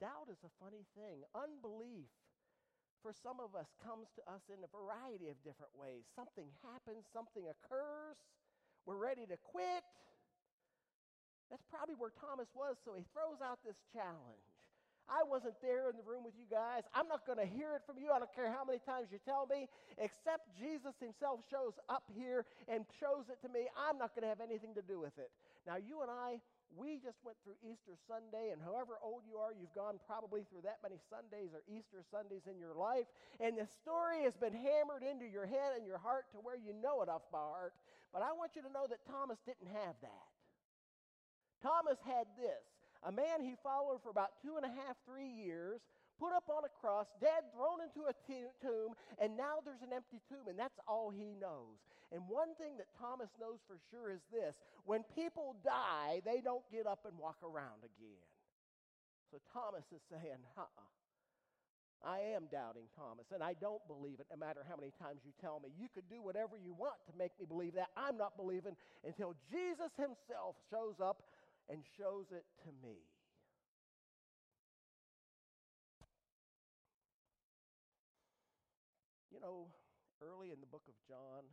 Doubt 0.00 0.32
is 0.32 0.40
a 0.40 0.52
funny 0.56 0.88
thing. 0.96 1.28
Unbelief, 1.36 2.08
for 3.02 3.12
some 3.12 3.40
of 3.40 3.56
us, 3.56 3.68
comes 3.80 4.08
to 4.16 4.22
us 4.30 4.44
in 4.52 4.60
a 4.60 4.70
variety 4.70 5.32
of 5.32 5.36
different 5.42 5.72
ways. 5.76 6.04
Something 6.14 6.48
happens, 6.60 7.08
something 7.12 7.48
occurs, 7.48 8.20
we're 8.86 9.00
ready 9.00 9.26
to 9.28 9.36
quit. 9.40 9.84
That's 11.50 11.64
probably 11.66 11.98
where 11.98 12.14
Thomas 12.14 12.48
was, 12.54 12.78
so 12.84 12.94
he 12.94 13.04
throws 13.10 13.42
out 13.42 13.58
this 13.66 13.76
challenge. 13.90 14.46
I 15.10 15.26
wasn't 15.26 15.58
there 15.58 15.90
in 15.90 15.98
the 15.98 16.06
room 16.06 16.22
with 16.22 16.38
you 16.38 16.46
guys. 16.46 16.86
I'm 16.94 17.10
not 17.10 17.26
going 17.26 17.42
to 17.42 17.48
hear 17.48 17.74
it 17.74 17.82
from 17.82 17.98
you. 17.98 18.14
I 18.14 18.22
don't 18.22 18.30
care 18.30 18.46
how 18.46 18.62
many 18.62 18.78
times 18.78 19.10
you 19.10 19.18
tell 19.26 19.42
me. 19.50 19.66
Except 19.98 20.46
Jesus 20.54 20.94
himself 21.02 21.42
shows 21.50 21.74
up 21.90 22.06
here 22.14 22.46
and 22.70 22.86
shows 23.02 23.26
it 23.26 23.42
to 23.42 23.50
me. 23.50 23.66
I'm 23.74 23.98
not 23.98 24.14
going 24.14 24.22
to 24.22 24.30
have 24.30 24.38
anything 24.38 24.70
to 24.78 24.86
do 24.86 25.02
with 25.02 25.18
it. 25.18 25.34
Now, 25.66 25.82
you 25.82 26.06
and 26.06 26.10
I, 26.14 26.38
we 26.76 27.02
just 27.02 27.18
went 27.26 27.36
through 27.42 27.58
Easter 27.66 27.98
Sunday, 28.06 28.54
and 28.54 28.62
however 28.62 28.98
old 29.02 29.26
you 29.26 29.42
are, 29.42 29.50
you've 29.50 29.74
gone 29.74 29.98
probably 30.06 30.46
through 30.46 30.62
that 30.62 30.78
many 30.82 31.02
Sundays 31.10 31.50
or 31.50 31.66
Easter 31.66 32.06
Sundays 32.06 32.46
in 32.46 32.58
your 32.58 32.74
life. 32.74 33.10
And 33.42 33.58
the 33.58 33.66
story 33.66 34.22
has 34.22 34.34
been 34.38 34.54
hammered 34.54 35.02
into 35.02 35.26
your 35.26 35.46
head 35.46 35.74
and 35.74 35.82
your 35.82 35.98
heart 35.98 36.30
to 36.32 36.38
where 36.38 36.56
you 36.56 36.70
know 36.76 37.02
it 37.02 37.10
off 37.10 37.26
by 37.34 37.42
heart. 37.42 37.74
But 38.14 38.22
I 38.22 38.30
want 38.34 38.54
you 38.54 38.62
to 38.62 38.70
know 38.70 38.86
that 38.86 39.02
Thomas 39.06 39.38
didn't 39.42 39.70
have 39.70 39.98
that. 40.02 40.30
Thomas 41.62 41.98
had 42.06 42.26
this 42.38 42.64
a 43.02 43.12
man 43.12 43.40
he 43.40 43.56
followed 43.62 44.02
for 44.02 44.10
about 44.10 44.36
two 44.44 44.56
and 44.56 44.64
a 44.64 44.68
half, 44.68 44.96
three 45.08 45.28
years, 45.28 45.80
put 46.20 46.36
up 46.36 46.44
on 46.52 46.68
a 46.68 46.72
cross, 46.84 47.08
dead, 47.16 47.48
thrown 47.56 47.80
into 47.80 48.04
a 48.04 48.14
t- 48.28 48.52
tomb, 48.60 48.92
and 49.16 49.32
now 49.40 49.64
there's 49.64 49.80
an 49.80 49.96
empty 49.96 50.20
tomb, 50.28 50.52
and 50.52 50.60
that's 50.60 50.76
all 50.84 51.08
he 51.08 51.32
knows. 51.40 51.80
And 52.12 52.20
one 52.28 52.52
thing 52.60 52.76
that 52.76 52.92
Thomas 53.00 53.32
knows 53.40 53.64
for 53.64 53.80
sure 53.88 54.12
is 54.12 54.20
this 54.28 54.60
when 54.84 55.00
people 55.16 55.56
die, 55.64 56.20
they 56.28 56.44
don't 56.44 56.66
get 56.68 56.84
up 56.84 57.08
and 57.08 57.16
walk 57.16 57.40
around 57.40 57.80
again. 57.80 58.28
So 59.32 59.40
Thomas 59.54 59.88
is 59.94 60.02
saying, 60.12 60.44
uh 60.58 60.68
uh 60.68 60.90
I 62.02 62.32
am 62.32 62.48
doubting 62.50 62.88
Thomas, 62.96 63.28
and 63.32 63.44
I 63.44 63.52
don't 63.60 63.84
believe 63.86 64.20
it 64.20 64.26
no 64.32 64.36
matter 64.36 64.64
how 64.64 64.74
many 64.76 64.90
times 64.96 65.20
you 65.20 65.32
tell 65.40 65.60
me. 65.60 65.68
You 65.76 65.88
could 65.92 66.08
do 66.08 66.22
whatever 66.22 66.56
you 66.56 66.72
want 66.72 66.96
to 67.04 67.12
make 67.16 67.32
me 67.38 67.44
believe 67.44 67.74
that. 67.76 67.92
I'm 67.96 68.16
not 68.16 68.36
believing 68.40 68.72
until 69.04 69.36
Jesus 69.52 69.92
himself 70.00 70.56
shows 70.72 70.96
up 70.96 71.22
and 71.68 71.84
shows 72.00 72.24
it 72.32 72.44
to 72.64 72.72
me. 72.80 72.96
You 79.40 79.48
know, 79.48 79.72
early 80.20 80.52
in 80.52 80.60
the 80.60 80.68
book 80.68 80.84
of 80.84 80.92
John, 81.08 81.48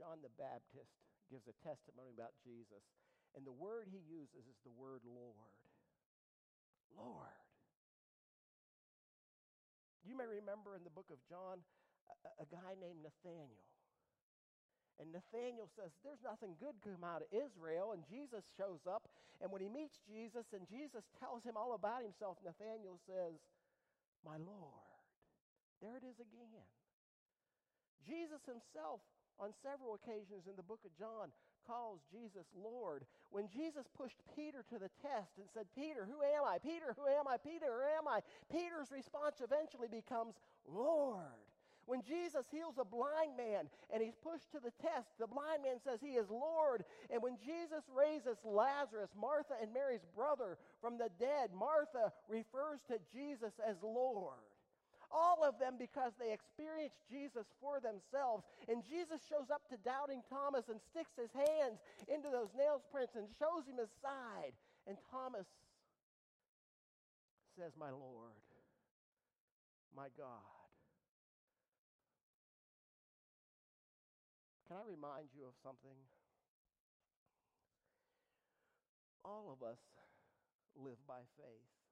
John 0.00 0.24
the 0.24 0.32
Baptist 0.40 0.96
gives 1.28 1.44
a 1.44 1.52
testimony 1.60 2.16
about 2.16 2.32
Jesus, 2.40 2.80
and 3.36 3.44
the 3.44 3.52
word 3.52 3.92
he 3.92 4.00
uses 4.00 4.48
is 4.48 4.56
the 4.64 4.72
word 4.72 5.04
Lord. 5.04 5.60
Lord. 6.96 7.44
You 10.00 10.16
may 10.16 10.24
remember 10.24 10.72
in 10.72 10.88
the 10.88 10.94
book 10.96 11.12
of 11.12 11.20
John 11.28 11.60
a, 12.08 12.16
a 12.40 12.46
guy 12.48 12.80
named 12.80 13.04
Nathaniel. 13.04 13.68
And 14.96 15.12
Nathaniel 15.12 15.68
says, 15.76 15.92
There's 16.00 16.24
nothing 16.24 16.56
good 16.56 16.80
come 16.80 17.04
out 17.04 17.20
of 17.20 17.28
Israel. 17.28 17.92
And 17.92 18.08
Jesus 18.08 18.48
shows 18.56 18.88
up. 18.88 19.04
And 19.44 19.52
when 19.52 19.60
he 19.60 19.68
meets 19.68 20.00
Jesus 20.08 20.48
and 20.56 20.64
Jesus 20.64 21.04
tells 21.20 21.44
him 21.44 21.60
all 21.60 21.76
about 21.76 22.00
himself, 22.00 22.40
Nathaniel 22.40 22.96
says, 23.04 23.36
My 24.24 24.40
Lord. 24.40 24.87
There 25.82 25.96
it 25.96 26.06
is 26.06 26.18
again. 26.18 26.66
Jesus 28.06 28.42
himself, 28.46 29.00
on 29.38 29.54
several 29.62 29.94
occasions 29.94 30.50
in 30.50 30.56
the 30.56 30.66
book 30.66 30.80
of 30.82 30.96
John, 30.98 31.30
calls 31.68 32.00
Jesus 32.10 32.48
Lord. 32.56 33.04
When 33.30 33.46
Jesus 33.46 33.86
pushed 33.92 34.18
Peter 34.34 34.64
to 34.72 34.78
the 34.80 34.90
test 35.04 35.36
and 35.36 35.46
said, 35.52 35.68
Peter, 35.76 36.08
who 36.08 36.24
am 36.24 36.42
I? 36.48 36.58
Peter, 36.58 36.96
who 36.96 37.06
am 37.06 37.28
I? 37.28 37.36
Peter, 37.36 37.68
who 37.68 37.84
am 37.84 38.08
I? 38.08 38.24
Peter's 38.50 38.90
response 38.90 39.44
eventually 39.44 39.86
becomes, 39.86 40.34
Lord. 40.66 41.44
When 41.84 42.02
Jesus 42.02 42.44
heals 42.50 42.76
a 42.76 42.84
blind 42.84 43.36
man 43.36 43.68
and 43.88 44.02
he's 44.02 44.16
pushed 44.20 44.52
to 44.52 44.60
the 44.60 44.72
test, 44.76 45.08
the 45.18 45.26
blind 45.26 45.62
man 45.64 45.80
says 45.80 46.00
he 46.00 46.20
is 46.20 46.28
Lord. 46.28 46.84
And 47.08 47.22
when 47.22 47.38
Jesus 47.40 47.84
raises 47.88 48.44
Lazarus, 48.44 49.08
Martha 49.16 49.54
and 49.60 49.72
Mary's 49.72 50.04
brother, 50.14 50.58
from 50.80 50.98
the 50.98 51.08
dead, 51.18 51.48
Martha 51.56 52.12
refers 52.28 52.80
to 52.88 53.00
Jesus 53.12 53.54
as 53.66 53.76
Lord. 53.82 54.44
All 55.10 55.40
of 55.42 55.58
them 55.58 55.80
because 55.80 56.12
they 56.20 56.32
experienced 56.32 57.00
Jesus 57.08 57.46
for 57.60 57.80
themselves. 57.80 58.44
And 58.68 58.84
Jesus 58.84 59.24
shows 59.24 59.48
up 59.48 59.64
to 59.72 59.76
doubting 59.80 60.20
Thomas 60.28 60.68
and 60.68 60.80
sticks 60.92 61.16
his 61.16 61.32
hands 61.32 61.80
into 62.06 62.28
those 62.28 62.52
nails 62.52 62.84
prints 62.92 63.16
and 63.16 63.24
shows 63.40 63.64
him 63.64 63.80
his 63.80 63.92
side. 64.04 64.52
And 64.86 64.96
Thomas 65.10 65.48
says, 67.56 67.72
My 67.78 67.90
Lord, 67.90 68.44
my 69.96 70.12
God. 70.16 70.44
Can 74.68 74.76
I 74.76 74.84
remind 74.84 75.32
you 75.32 75.48
of 75.48 75.56
something? 75.64 75.96
All 79.24 79.48
of 79.48 79.66
us 79.66 79.80
live 80.76 81.00
by 81.08 81.24
faith. 81.40 81.87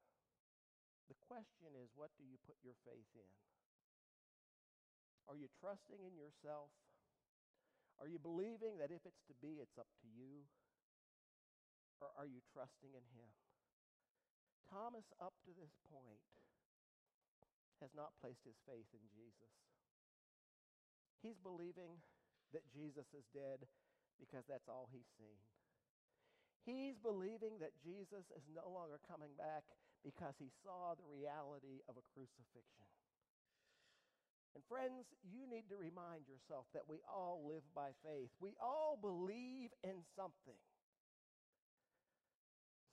The 1.07 1.19
question 1.23 1.75
is, 1.79 1.95
what 1.95 2.11
do 2.19 2.25
you 2.27 2.39
put 2.47 2.59
your 2.63 2.77
faith 2.83 3.11
in? 3.15 3.33
Are 5.27 5.39
you 5.39 5.51
trusting 5.59 6.03
in 6.03 6.15
yourself? 6.15 6.71
Are 7.99 8.11
you 8.11 8.19
believing 8.19 8.79
that 8.79 8.95
if 8.95 9.03
it's 9.07 9.25
to 9.31 9.35
be, 9.39 9.59
it's 9.59 9.79
up 9.79 9.89
to 10.03 10.09
you? 10.11 10.47
Or 12.03 12.13
are 12.15 12.29
you 12.29 12.45
trusting 12.53 12.93
in 12.93 13.07
Him? 13.17 13.31
Thomas, 14.67 15.07
up 15.23 15.35
to 15.47 15.55
this 15.55 15.73
point, 15.89 16.27
has 17.81 17.93
not 17.95 18.17
placed 18.21 18.43
his 18.45 18.59
faith 18.65 18.89
in 18.93 19.05
Jesus. 19.13 19.53
He's 21.23 21.39
believing 21.39 22.01
that 22.53 22.67
Jesus 22.73 23.07
is 23.13 23.27
dead 23.31 23.69
because 24.17 24.49
that's 24.49 24.69
all 24.69 24.89
he's 24.89 25.09
seen. 25.21 25.39
He's 26.65 26.99
believing 26.99 27.63
that 27.63 27.77
Jesus 27.79 28.27
is 28.35 28.47
no 28.51 28.67
longer 28.67 28.99
coming 29.07 29.37
back 29.39 29.63
because 30.07 30.39
he 30.39 30.55
saw 30.63 30.95
the 30.95 31.11
reality 31.11 31.83
of 31.91 31.99
a 31.99 32.07
crucifixion. 32.15 32.87
And 34.55 34.63
friends, 34.71 35.11
you 35.27 35.51
need 35.51 35.67
to 35.69 35.77
remind 35.77 36.31
yourself 36.31 36.71
that 36.73 36.87
we 36.87 37.03
all 37.11 37.43
live 37.43 37.67
by 37.75 37.91
faith. 38.07 38.31
We 38.39 38.55
all 38.63 38.95
believe 38.95 39.75
in 39.83 40.07
something. 40.15 40.57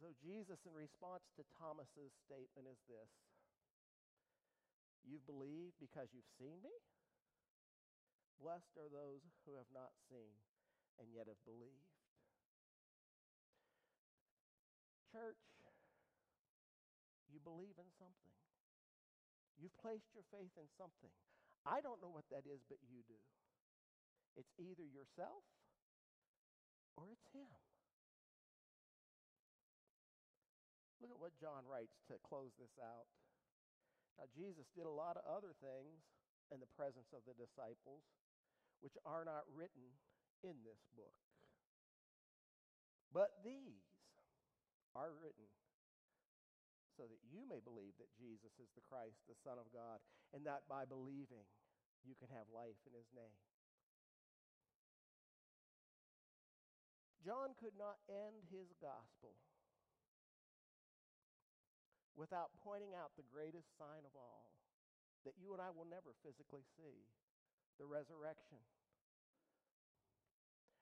So, 0.01 0.11
Jesus, 0.19 0.59
in 0.65 0.73
response 0.73 1.23
to 1.37 1.47
Thomas's 1.55 2.11
statement, 2.25 2.65
is 2.67 2.81
this 2.89 3.13
You've 5.05 5.23
believed 5.29 5.77
because 5.77 6.09
you've 6.11 6.33
seen 6.41 6.59
me? 6.65 6.73
Blessed 8.41 8.73
are 8.81 8.89
those 8.89 9.23
who 9.45 9.55
have 9.55 9.69
not 9.69 9.93
seen 10.09 10.35
and 10.97 11.07
yet 11.13 11.29
have 11.29 11.39
believed. 11.47 11.93
Church, 15.13 15.52
believe 17.43 17.75
in 17.77 17.89
something. 17.99 18.33
You've 19.59 19.75
placed 19.77 20.09
your 20.15 20.25
faith 20.33 20.51
in 20.57 20.67
something. 20.79 21.13
I 21.63 21.79
don't 21.79 22.01
know 22.01 22.11
what 22.11 22.27
that 22.33 22.43
is, 22.49 22.63
but 22.67 22.81
you 22.89 23.05
do. 23.05 23.19
It's 24.35 24.51
either 24.57 24.83
yourself 24.83 25.45
or 26.97 27.07
it's 27.13 27.27
Him. 27.31 27.51
Look 30.99 31.11
at 31.11 31.19
what 31.19 31.35
John 31.37 31.67
writes 31.67 31.99
to 32.07 32.15
close 32.23 32.55
this 32.55 32.73
out. 32.79 33.07
Now, 34.15 34.27
Jesus 34.31 34.71
did 34.71 34.87
a 34.87 34.93
lot 34.93 35.19
of 35.19 35.27
other 35.27 35.51
things 35.59 35.99
in 36.51 36.63
the 36.63 36.69
presence 36.79 37.11
of 37.11 37.25
the 37.27 37.35
disciples 37.35 38.07
which 38.79 38.95
are 39.03 39.27
not 39.27 39.47
written 39.51 39.95
in 40.43 40.59
this 40.63 40.79
book. 40.95 41.15
But 43.11 43.43
these 43.43 43.83
are 44.95 45.11
written 45.11 45.47
so 46.93 47.09
that 47.09 47.21
you 47.25 47.43
may 47.49 47.59
believe 47.59 47.97
that 47.97 48.13
Jesus 48.17 48.53
is 48.61 48.69
the 48.77 48.85
Christ, 48.85 49.17
the 49.25 49.37
Son 49.41 49.57
of 49.57 49.69
God, 49.73 49.97
and 50.31 50.45
that 50.45 50.69
by 50.69 50.85
believing 50.85 51.45
you 52.05 52.13
can 52.19 52.29
have 52.29 52.45
life 52.53 52.77
in 52.85 52.93
his 52.93 53.09
name. 53.15 53.39
John 57.23 57.55
could 57.55 57.73
not 57.79 58.03
end 58.11 58.43
his 58.51 58.75
gospel 58.83 59.39
without 62.19 62.51
pointing 62.61 62.91
out 62.93 63.15
the 63.15 63.25
greatest 63.31 63.71
sign 63.79 64.03
of 64.03 64.13
all 64.13 64.51
that 65.23 65.39
you 65.39 65.55
and 65.55 65.63
I 65.63 65.71
will 65.71 65.87
never 65.87 66.11
physically 66.19 66.67
see 66.75 67.07
the 67.79 67.87
resurrection. 67.87 68.59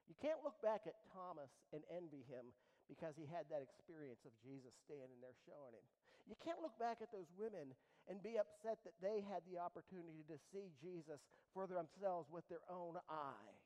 You 0.10 0.18
can't 0.18 0.42
look 0.44 0.58
back 0.66 0.90
at 0.90 0.98
Thomas 1.14 1.54
and 1.72 1.86
envy 1.94 2.26
him 2.26 2.52
because 2.90 3.16
he 3.16 3.30
had 3.30 3.48
that 3.48 3.64
experience 3.64 4.26
of 4.28 4.36
Jesus 4.44 4.74
standing 4.84 5.22
there 5.22 5.38
showing 5.48 5.78
him. 5.78 5.88
You 6.32 6.40
can't 6.40 6.64
look 6.64 6.80
back 6.80 7.04
at 7.04 7.12
those 7.12 7.28
women 7.36 7.76
and 8.08 8.24
be 8.24 8.40
upset 8.40 8.80
that 8.88 8.96
they 9.04 9.20
had 9.28 9.44
the 9.44 9.60
opportunity 9.60 10.24
to 10.32 10.40
see 10.56 10.72
Jesus 10.80 11.20
for 11.52 11.68
themselves 11.68 12.32
with 12.32 12.48
their 12.48 12.64
own 12.72 12.96
eyes. 13.12 13.62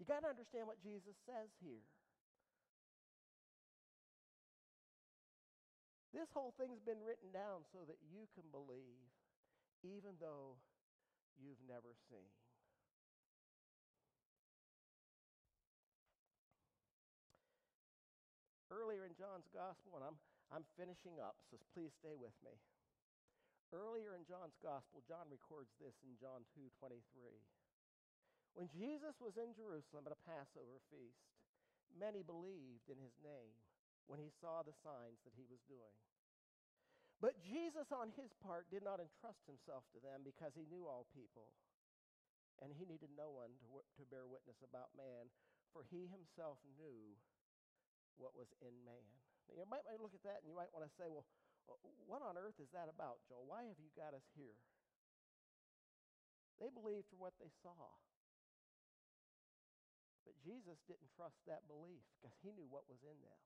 You 0.00 0.08
got 0.08 0.24
to 0.24 0.32
understand 0.32 0.64
what 0.64 0.80
Jesus 0.80 1.12
says 1.28 1.52
here. 1.60 1.84
This 6.16 6.32
whole 6.32 6.56
thing's 6.56 6.80
been 6.80 7.04
written 7.04 7.28
down 7.28 7.68
so 7.68 7.84
that 7.84 8.00
you 8.08 8.24
can 8.32 8.48
believe, 8.48 9.04
even 9.84 10.16
though 10.16 10.56
you've 11.36 11.60
never 11.68 11.92
seen. 12.08 12.32
Earlier 18.72 19.04
in 19.04 19.12
John's 19.12 19.48
gospel, 19.52 20.00
and 20.00 20.04
I'm, 20.08 20.16
I'm 20.48 20.64
finishing 20.80 21.20
up, 21.20 21.36
so 21.52 21.60
please 21.76 21.92
stay 22.00 22.16
with 22.16 22.34
me. 22.40 22.56
Earlier 23.68 24.16
in 24.16 24.24
John's 24.24 24.56
gospel, 24.64 25.04
John 25.04 25.28
records 25.28 25.76
this 25.76 26.00
in 26.00 26.16
John 26.16 26.48
2:23. 26.56 27.44
When 28.56 28.68
Jesus 28.72 29.20
was 29.20 29.36
in 29.36 29.52
Jerusalem 29.52 30.08
at 30.08 30.16
a 30.16 30.24
Passover 30.24 30.80
feast, 30.88 31.20
many 31.92 32.22
believed 32.24 32.88
in 32.88 32.98
his 32.98 33.12
name 33.20 33.60
when 34.08 34.18
he 34.18 34.32
saw 34.40 34.64
the 34.64 34.72
signs 34.72 35.20
that 35.24 35.36
he 35.36 35.44
was 35.44 35.60
doing. 35.68 35.94
But 37.20 37.42
Jesus, 37.44 37.92
on 37.92 38.14
his 38.16 38.32
part, 38.40 38.70
did 38.70 38.82
not 38.82 39.04
entrust 39.04 39.44
himself 39.44 39.84
to 39.92 40.00
them 40.00 40.24
because 40.24 40.54
he 40.54 40.64
knew 40.64 40.86
all 40.86 41.04
people. 41.12 41.52
And 42.62 42.72
he 42.72 42.86
needed 42.86 43.10
no 43.14 43.30
one 43.30 43.54
to, 43.60 43.66
to 44.00 44.10
bear 44.10 44.26
witness 44.26 44.62
about 44.62 44.96
man, 44.96 45.30
for 45.70 45.84
he 45.84 46.08
himself 46.08 46.58
knew 46.78 47.14
what 48.16 48.34
was 48.34 48.50
in 48.62 48.74
man. 48.82 49.27
You 49.56 49.64
might, 49.68 49.84
might 49.88 50.00
look 50.00 50.12
at 50.12 50.24
that 50.28 50.44
and 50.44 50.48
you 50.48 50.56
might 50.56 50.72
want 50.72 50.84
to 50.84 50.92
say, 50.98 51.08
well, 51.08 51.24
uh, 51.68 51.76
what 52.08 52.24
on 52.24 52.36
earth 52.36 52.56
is 52.60 52.68
that 52.72 52.88
about, 52.88 53.20
Joel? 53.28 53.48
Why 53.48 53.64
have 53.68 53.80
you 53.80 53.92
got 53.96 54.12
us 54.16 54.24
here? 54.36 54.56
They 56.58 56.72
believed 56.72 57.06
for 57.12 57.20
what 57.20 57.36
they 57.38 57.52
saw. 57.62 57.76
But 60.26 60.34
Jesus 60.44 60.76
didn't 60.84 61.08
trust 61.16 61.38
that 61.48 61.64
belief 61.70 62.04
because 62.18 62.34
he 62.44 62.52
knew 62.52 62.68
what 62.68 62.84
was 62.90 63.00
in 63.00 63.16
them. 63.24 63.40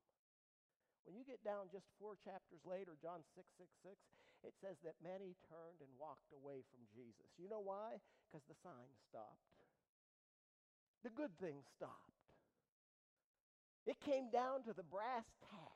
When 1.06 1.14
you 1.18 1.26
get 1.26 1.42
down 1.42 1.70
just 1.70 1.86
four 1.98 2.14
chapters 2.22 2.62
later, 2.62 2.94
John 2.98 3.22
6 3.34 3.46
6 3.58 3.70
6, 3.82 3.94
it 4.42 4.54
says 4.58 4.78
that 4.82 4.98
many 5.02 5.38
turned 5.46 5.82
and 5.82 5.90
walked 5.98 6.30
away 6.34 6.66
from 6.70 6.82
Jesus. 6.90 7.30
You 7.38 7.50
know 7.50 7.62
why? 7.62 8.02
Because 8.26 8.42
the 8.50 8.58
sign 8.62 8.90
stopped. 9.10 9.46
The 11.02 11.14
good 11.14 11.34
thing 11.38 11.62
stopped. 11.74 12.18
It 13.86 13.98
came 14.02 14.30
down 14.30 14.62
to 14.70 14.72
the 14.74 14.86
brass 14.86 15.26
tacks 15.50 15.71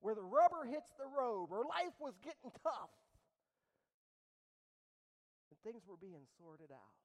where 0.00 0.14
the 0.14 0.24
rubber 0.24 0.64
hits 0.68 0.92
the 0.98 1.08
road, 1.08 1.48
where 1.48 1.64
life 1.64 1.96
was 2.00 2.14
getting 2.22 2.52
tough. 2.62 2.92
And 5.50 5.58
things 5.64 5.82
were 5.86 5.98
being 5.98 6.26
sorted 6.38 6.70
out. 6.70 6.96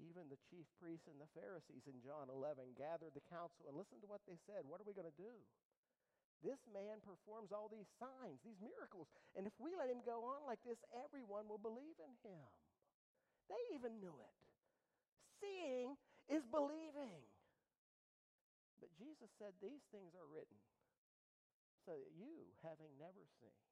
Even 0.00 0.30
the 0.32 0.40
chief 0.48 0.64
priests 0.80 1.10
and 1.10 1.20
the 1.20 1.28
Pharisees 1.36 1.84
in 1.90 2.00
John 2.00 2.32
11 2.32 2.78
gathered 2.78 3.12
the 3.12 3.26
council 3.28 3.68
and 3.68 3.76
listened 3.76 4.00
to 4.00 4.08
what 4.08 4.24
they 4.24 4.38
said. 4.48 4.64
What 4.64 4.80
are 4.80 4.88
we 4.88 4.96
going 4.96 5.10
to 5.10 5.20
do? 5.20 5.34
This 6.44 6.60
man 6.72 7.00
performs 7.02 7.50
all 7.50 7.68
these 7.68 7.88
signs, 7.96 8.40
these 8.44 8.60
miracles. 8.60 9.08
And 9.34 9.48
if 9.48 9.56
we 9.56 9.72
let 9.74 9.88
him 9.88 10.04
go 10.04 10.24
on 10.24 10.44
like 10.44 10.60
this, 10.64 10.78
everyone 10.92 11.48
will 11.48 11.60
believe 11.60 11.96
in 12.00 12.12
him. 12.22 12.48
They 13.48 13.60
even 13.74 13.98
knew 13.98 14.14
it. 14.20 14.36
Seeing 15.40 15.96
is 16.28 16.44
believing. 16.50 17.22
But 18.82 18.90
Jesus 18.98 19.30
said, 19.38 19.54
These 19.62 19.86
things 19.90 20.14
are 20.18 20.26
written 20.28 20.58
so 21.86 21.94
that 21.94 22.10
you, 22.18 22.50
having 22.66 22.90
never 22.98 23.22
seen, 23.38 23.62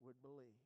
would 0.00 0.16
believe. 0.24 0.64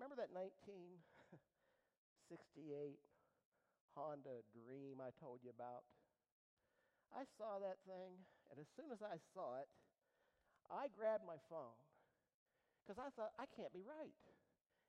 Remember 0.00 0.16
that 0.16 0.32
1968 0.32 2.96
Honda 3.92 4.40
Dream 4.56 4.96
I 5.02 5.10
told 5.20 5.44
you 5.44 5.52
about? 5.52 5.84
I 7.12 7.28
saw 7.36 7.60
that 7.60 7.76
thing, 7.84 8.16
and 8.48 8.56
as 8.56 8.64
soon 8.78 8.88
as 8.94 9.02
I 9.02 9.18
saw 9.34 9.58
it, 9.60 9.68
I 10.70 10.86
grabbed 10.94 11.26
my 11.26 11.42
phone 11.50 11.74
because 12.80 13.02
I 13.02 13.10
thought, 13.18 13.34
I 13.36 13.50
can't 13.50 13.74
be 13.74 13.82
right. 13.82 14.14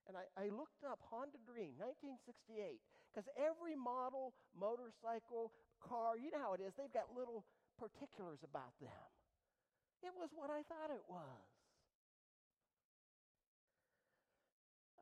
And 0.07 0.17
I, 0.17 0.25
I 0.37 0.49
looked 0.53 0.85
up 0.85 1.01
Honda 1.09 1.39
Dream, 1.43 1.73
1968, 1.77 2.79
because 3.11 3.27
every 3.35 3.75
model, 3.75 4.31
motorcycle, 4.55 5.51
car, 5.83 6.15
you 6.15 6.31
know 6.31 6.39
how 6.39 6.55
it 6.55 6.63
is, 6.63 6.71
they've 6.79 6.95
got 6.95 7.11
little 7.11 7.43
particulars 7.75 8.39
about 8.47 8.71
them. 8.79 9.11
It 9.99 10.15
was 10.15 10.31
what 10.31 10.47
I 10.47 10.63
thought 10.65 10.89
it 10.95 11.03
was. 11.11 11.43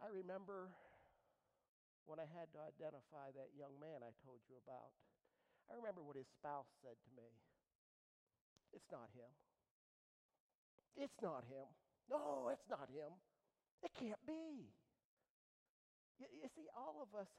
I 0.01 0.09
remember 0.09 0.73
when 2.09 2.17
I 2.17 2.25
had 2.25 2.49
to 2.57 2.59
identify 2.65 3.29
that 3.37 3.53
young 3.53 3.77
man 3.77 4.01
I 4.01 4.09
told 4.25 4.41
you 4.49 4.57
about. 4.65 4.89
I 5.69 5.77
remember 5.77 6.01
what 6.01 6.17
his 6.17 6.25
spouse 6.33 6.65
said 6.81 6.97
to 6.97 7.11
me. 7.13 7.29
It's 8.73 8.89
not 8.89 9.13
him. 9.13 9.29
It's 10.97 11.19
not 11.21 11.45
him. 11.45 11.69
No, 12.09 12.49
it's 12.49 12.65
not 12.65 12.89
him. 12.89 13.13
It 13.85 13.93
can't 13.93 14.19
be. 14.25 14.73
You, 16.17 16.27
you 16.33 16.49
see, 16.57 16.65
all 16.73 16.99
of 17.05 17.13
us, 17.13 17.29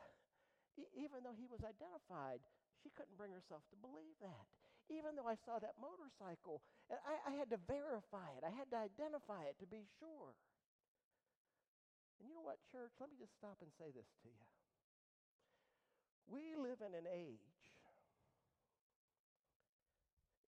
even 0.96 1.24
though 1.24 1.36
he 1.36 1.48
was 1.48 1.60
identified, 1.62 2.40
she 2.82 2.90
couldn't 2.94 3.16
bring 3.18 3.32
herself 3.34 3.64
to 3.70 3.76
believe 3.78 4.16
that. 4.24 4.46
Even 4.90 5.14
though 5.14 5.28
I 5.28 5.38
saw 5.46 5.62
that 5.62 5.78
motorcycle, 5.78 6.62
and 6.90 6.98
I, 7.06 7.30
I 7.30 7.32
had 7.38 7.50
to 7.54 7.60
verify 7.70 8.26
it, 8.34 8.42
I 8.42 8.50
had 8.50 8.70
to 8.74 8.78
identify 8.80 9.46
it 9.46 9.54
to 9.62 9.66
be 9.70 9.86
sure. 10.02 10.34
And 12.18 12.26
you 12.26 12.34
know 12.34 12.42
what, 12.42 12.58
church? 12.74 12.90
Let 12.98 13.08
me 13.08 13.16
just 13.16 13.36
stop 13.38 13.62
and 13.62 13.70
say 13.78 13.94
this 13.94 14.10
to 14.24 14.28
you. 14.28 14.44
We 16.26 16.58
live 16.58 16.82
in 16.82 16.94
an 16.94 17.06
age 17.06 17.50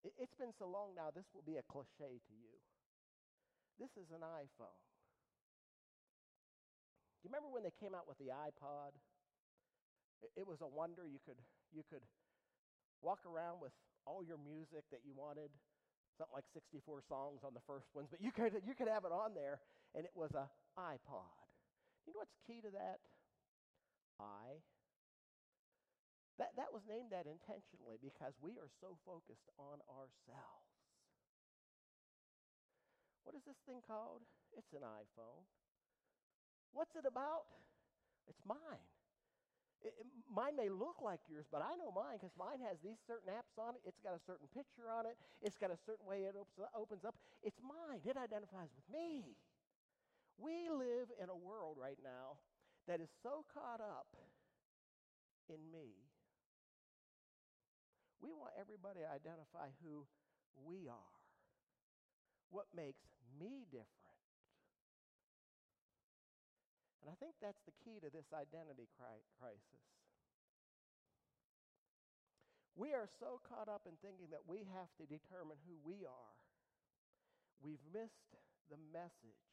it's 0.03 0.35
been 0.35 0.53
so 0.59 0.67
long 0.67 0.95
now, 0.95 1.11
this 1.15 1.27
will 1.35 1.47
be 1.47 1.57
a 1.57 1.67
cliche 1.67 2.19
to 2.19 2.35
you. 2.35 2.55
This 3.79 3.95
is 3.95 4.11
an 4.11 4.23
iPhone. 4.23 4.83
Do 7.19 7.23
you 7.23 7.31
remember 7.31 7.51
when 7.55 7.63
they 7.63 7.75
came 7.79 7.95
out 7.95 8.11
with 8.11 8.19
the 8.19 8.35
iPod? 8.35 8.99
It, 10.37 10.47
was 10.47 10.61
a 10.63 10.71
wonder. 10.71 11.07
You 11.07 11.19
could, 11.25 11.39
you 11.75 11.83
could 11.91 12.03
walk 13.03 13.27
around 13.27 13.61
with 13.61 13.73
all 14.07 14.23
your 14.23 14.39
music 14.39 14.87
that 14.91 15.03
you 15.03 15.13
wanted, 15.15 15.51
something 16.19 16.35
like 16.35 16.47
64 16.55 17.03
songs 17.09 17.43
on 17.43 17.55
the 17.55 17.65
first 17.67 17.91
ones, 17.95 18.09
but 18.11 18.23
you 18.23 18.31
could, 18.31 18.55
you 18.67 18.75
could 18.75 18.89
have 18.89 19.05
it 19.05 19.13
on 19.13 19.35
there, 19.35 19.59
and 19.95 20.05
it 20.05 20.15
was 20.15 20.31
a 20.35 20.47
iPod. 20.79 21.47
You 22.07 22.15
know 22.15 22.23
what's 22.23 22.35
key 22.47 22.63
to 22.63 22.71
that? 22.75 22.99
I 24.19 24.63
that, 26.41 26.57
that 26.57 26.73
was 26.73 26.83
named 26.89 27.13
that 27.13 27.29
intentionally 27.29 28.01
because 28.01 28.33
we 28.41 28.57
are 28.57 28.71
so 28.81 28.97
focused 29.05 29.47
on 29.61 29.79
ourselves. 29.87 30.67
What 33.23 33.37
is 33.37 33.45
this 33.47 33.61
thing 33.63 33.79
called? 33.85 34.27
It's 34.57 34.73
an 34.73 34.83
iPhone. 34.83 35.47
What's 36.73 36.97
it 36.97 37.07
about? 37.07 37.47
It's 38.27 38.43
mine. 38.43 38.83
It, 39.83 39.95
it, 39.99 40.07
mine 40.31 40.55
may 40.57 40.71
look 40.71 41.03
like 41.03 41.21
yours, 41.29 41.47
but 41.51 41.63
I 41.63 41.75
know 41.77 41.91
mine 41.91 42.19
because 42.19 42.35
mine 42.39 42.63
has 42.63 42.79
these 42.83 42.99
certain 43.07 43.35
apps 43.35 43.59
on 43.59 43.75
it. 43.75 43.83
It's 43.85 43.99
got 44.01 44.15
a 44.15 44.23
certain 44.23 44.47
picture 44.55 44.89
on 44.89 45.07
it. 45.07 45.19
It's 45.43 45.59
got 45.59 45.71
a 45.71 45.79
certain 45.85 46.07
way 46.07 46.25
it 46.25 46.35
opens 46.75 47.05
up. 47.05 47.15
It's 47.43 47.59
mine. 47.61 48.01
It 48.07 48.17
identifies 48.17 48.71
with 48.75 48.87
me. 48.89 49.35
We 50.39 50.71
live 50.71 51.11
in 51.21 51.29
a 51.29 51.37
world 51.37 51.77
right 51.79 51.99
now 52.03 52.41
that 52.89 53.01
is 53.01 53.11
so 53.23 53.45
caught 53.53 53.83
up 53.83 54.11
in 55.49 55.61
me 55.71 56.13
we 58.23 58.31
want 58.31 58.55
everybody 58.55 59.03
to 59.03 59.11
identify 59.11 59.67
who 59.83 60.07
we 60.55 60.87
are, 60.87 61.19
what 62.51 62.67
makes 62.75 63.03
me 63.39 63.67
different. 63.67 64.12
And 67.03 67.11
I 67.11 67.19
think 67.19 67.35
that's 67.43 67.67
the 67.67 67.75
key 67.83 67.99
to 67.99 68.15
this 68.15 68.31
identity 68.31 68.87
crisis. 68.95 69.85
We 72.79 72.95
are 72.95 73.11
so 73.11 73.43
caught 73.43 73.67
up 73.67 73.85
in 73.91 73.99
thinking 73.99 74.31
that 74.31 74.47
we 74.47 74.65
have 74.71 74.89
to 74.97 75.05
determine 75.05 75.59
who 75.67 75.77
we 75.83 76.07
are, 76.07 76.39
we've 77.61 77.83
missed 77.91 78.39
the 78.71 78.81
message 78.95 79.51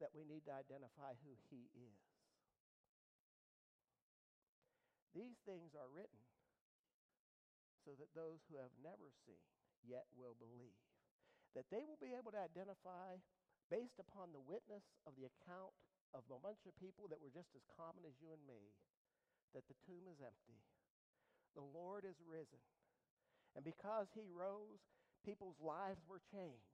that 0.00 0.16
we 0.16 0.24
need 0.24 0.48
to 0.48 0.56
identify 0.56 1.14
who 1.22 1.36
He 1.52 1.68
is. 1.76 2.00
These 5.12 5.38
things 5.44 5.76
are 5.76 5.92
written 5.92 6.24
so 7.84 7.92
that 8.00 8.16
those 8.16 8.40
who 8.48 8.56
have 8.56 8.72
never 8.80 9.12
seen 9.28 9.44
yet 9.84 10.08
will 10.16 10.34
believe. 10.40 10.80
That 11.52 11.68
they 11.68 11.84
will 11.84 12.00
be 12.00 12.14
able 12.14 12.32
to 12.32 12.42
identify, 12.42 13.18
based 13.68 13.98
upon 13.98 14.32
the 14.32 14.42
witness 14.42 14.86
of 15.04 15.14
the 15.18 15.26
account 15.26 15.74
of 16.12 16.26
a 16.30 16.40
bunch 16.42 16.66
of 16.66 16.74
people 16.78 17.06
that 17.10 17.22
were 17.22 17.30
just 17.30 17.54
as 17.54 17.62
common 17.78 18.02
as 18.06 18.14
you 18.18 18.34
and 18.34 18.42
me, 18.46 18.74
that 19.54 19.66
the 19.66 19.78
tomb 19.86 20.06
is 20.10 20.18
empty. 20.22 20.58
The 21.54 21.66
Lord 21.66 22.06
is 22.06 22.18
risen. 22.26 22.62
And 23.58 23.66
because 23.66 24.06
he 24.14 24.30
rose, 24.30 24.82
people's 25.26 25.58
lives 25.58 26.02
were 26.06 26.22
changed. 26.30 26.70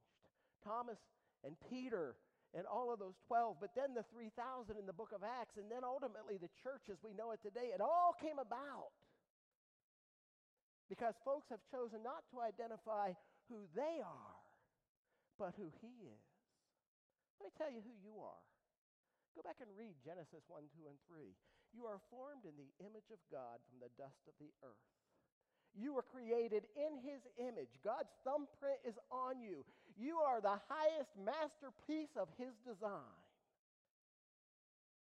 Thomas 0.61 1.01
and 1.45 1.57
Peter 1.69 2.17
and 2.57 2.65
all 2.65 2.93
of 2.93 2.99
those 3.01 3.17
12, 3.29 3.57
but 3.61 3.77
then 3.77 3.93
the 3.93 4.05
3,000 4.13 4.33
in 4.77 4.87
the 4.87 4.97
book 4.97 5.13
of 5.13 5.21
Acts, 5.21 5.61
and 5.61 5.69
then 5.69 5.85
ultimately 5.85 6.41
the 6.41 6.53
church 6.65 6.89
as 6.89 6.97
we 7.05 7.13
know 7.13 7.33
it 7.33 7.41
today. 7.45 7.73
It 7.75 7.81
all 7.81 8.17
came 8.17 8.41
about 8.41 8.97
because 10.89 11.15
folks 11.25 11.51
have 11.51 11.61
chosen 11.69 12.01
not 12.01 12.25
to 12.33 12.41
identify 12.41 13.13
who 13.51 13.67
they 13.75 14.01
are, 14.01 14.39
but 15.39 15.53
who 15.59 15.69
He 15.83 16.07
is. 16.07 16.25
Let 17.41 17.51
me 17.51 17.53
tell 17.59 17.71
you 17.71 17.83
who 17.83 17.95
you 18.01 18.17
are. 18.23 18.43
Go 19.37 19.45
back 19.45 19.61
and 19.61 19.69
read 19.77 20.01
Genesis 20.01 20.49
1, 20.49 20.65
2, 20.81 20.89
and 20.89 20.97
3. 21.13 21.29
You 21.77 21.85
are 21.85 22.01
formed 22.09 22.49
in 22.49 22.57
the 22.57 22.73
image 22.81 23.13
of 23.13 23.21
God 23.29 23.61
from 23.69 23.85
the 23.85 23.93
dust 24.01 24.25
of 24.25 24.33
the 24.41 24.49
earth. 24.65 24.89
You 25.77 25.93
were 25.93 26.09
created 26.09 26.65
in 26.73 26.97
His 27.05 27.21
image. 27.37 27.69
God's 27.85 28.09
thumbprint 28.25 28.81
is 28.89 28.97
on 29.13 29.45
you. 29.45 29.61
You 30.01 30.25
are 30.25 30.41
the 30.41 30.57
highest 30.73 31.13
masterpiece 31.21 32.17
of 32.17 32.33
His 32.41 32.57
design. 32.65 33.21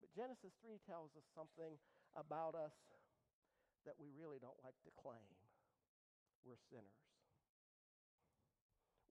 But 0.02 0.10
Genesis 0.18 0.58
3 0.66 0.82
tells 0.90 1.14
us 1.14 1.30
something 1.38 1.78
about 2.18 2.58
us 2.58 2.74
that 3.86 3.94
we 4.02 4.10
really 4.18 4.42
don't 4.42 4.58
like 4.66 4.74
to 4.90 4.92
claim. 4.98 5.30
We're 6.42 6.58
sinners. 6.74 7.06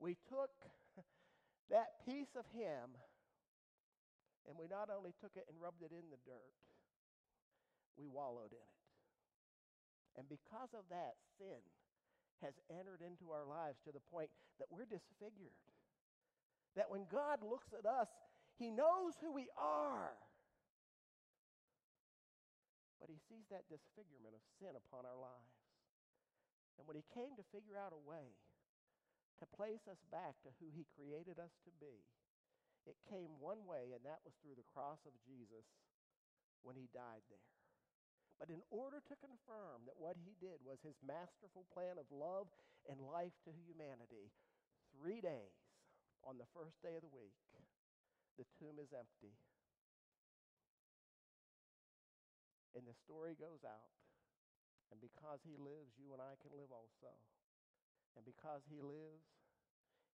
We 0.02 0.18
took 0.26 0.50
that 1.70 2.02
piece 2.02 2.34
of 2.34 2.42
Him 2.50 2.98
and 4.48 4.58
we 4.58 4.66
not 4.66 4.90
only 4.90 5.14
took 5.22 5.34
it 5.38 5.46
and 5.46 5.58
rubbed 5.60 5.82
it 5.82 5.94
in 5.94 6.10
the 6.10 6.20
dirt, 6.26 6.56
we 7.96 8.08
wallowed 8.08 8.52
in 8.52 8.62
it. 8.62 8.82
And 10.18 10.28
because 10.28 10.72
of 10.76 10.84
that, 10.92 11.16
sin 11.38 11.62
has 12.44 12.58
entered 12.68 13.00
into 13.00 13.30
our 13.30 13.46
lives 13.46 13.78
to 13.86 13.94
the 13.94 14.02
point 14.10 14.28
that 14.58 14.68
we're 14.68 14.88
disfigured. 14.88 15.56
That 16.74 16.90
when 16.90 17.06
God 17.08 17.40
looks 17.40 17.70
at 17.72 17.86
us, 17.86 18.10
He 18.58 18.68
knows 18.68 19.14
who 19.22 19.32
we 19.32 19.48
are. 19.56 20.12
But 22.98 23.08
He 23.08 23.20
sees 23.30 23.46
that 23.48 23.70
disfigurement 23.70 24.34
of 24.34 24.42
sin 24.58 24.74
upon 24.74 25.06
our 25.06 25.16
lives. 25.16 25.58
And 26.76 26.84
when 26.84 26.98
He 26.98 27.06
came 27.14 27.38
to 27.38 27.52
figure 27.54 27.78
out 27.78 27.94
a 27.94 28.02
way 28.02 28.36
to 29.40 29.44
place 29.56 29.86
us 29.88 30.00
back 30.10 30.38
to 30.42 30.50
who 30.60 30.68
He 30.74 30.88
created 30.98 31.38
us 31.38 31.54
to 31.64 31.72
be, 31.78 32.04
it 32.86 32.98
came 33.06 33.38
one 33.38 33.64
way, 33.64 33.94
and 33.94 34.02
that 34.02 34.24
was 34.26 34.34
through 34.42 34.58
the 34.58 34.72
cross 34.74 35.02
of 35.06 35.14
Jesus 35.22 35.66
when 36.62 36.74
He 36.74 36.90
died 36.90 37.22
there. 37.30 37.52
But 38.42 38.50
in 38.50 38.66
order 38.74 38.98
to 38.98 39.22
confirm 39.22 39.86
that 39.86 40.02
what 40.02 40.18
he 40.18 40.34
did 40.42 40.58
was 40.66 40.82
his 40.82 40.98
masterful 40.98 41.62
plan 41.70 41.94
of 41.94 42.10
love 42.10 42.50
and 42.90 42.98
life 42.98 43.38
to 43.46 43.54
humanity, 43.54 44.34
three 44.90 45.22
days 45.22 45.62
on 46.26 46.42
the 46.42 46.50
first 46.50 46.74
day 46.82 46.98
of 46.98 47.06
the 47.06 47.14
week, 47.14 47.38
the 48.34 48.42
tomb 48.58 48.82
is 48.82 48.90
empty. 48.90 49.38
And 52.74 52.82
the 52.82 52.98
story 52.98 53.38
goes 53.38 53.62
out. 53.62 53.94
And 54.90 54.98
because 54.98 55.38
he 55.46 55.54
lives, 55.54 55.94
you 55.94 56.10
and 56.10 56.18
I 56.18 56.34
can 56.42 56.50
live 56.58 56.74
also. 56.74 57.14
And 58.18 58.26
because 58.26 58.66
he 58.66 58.82
lives, 58.82 59.22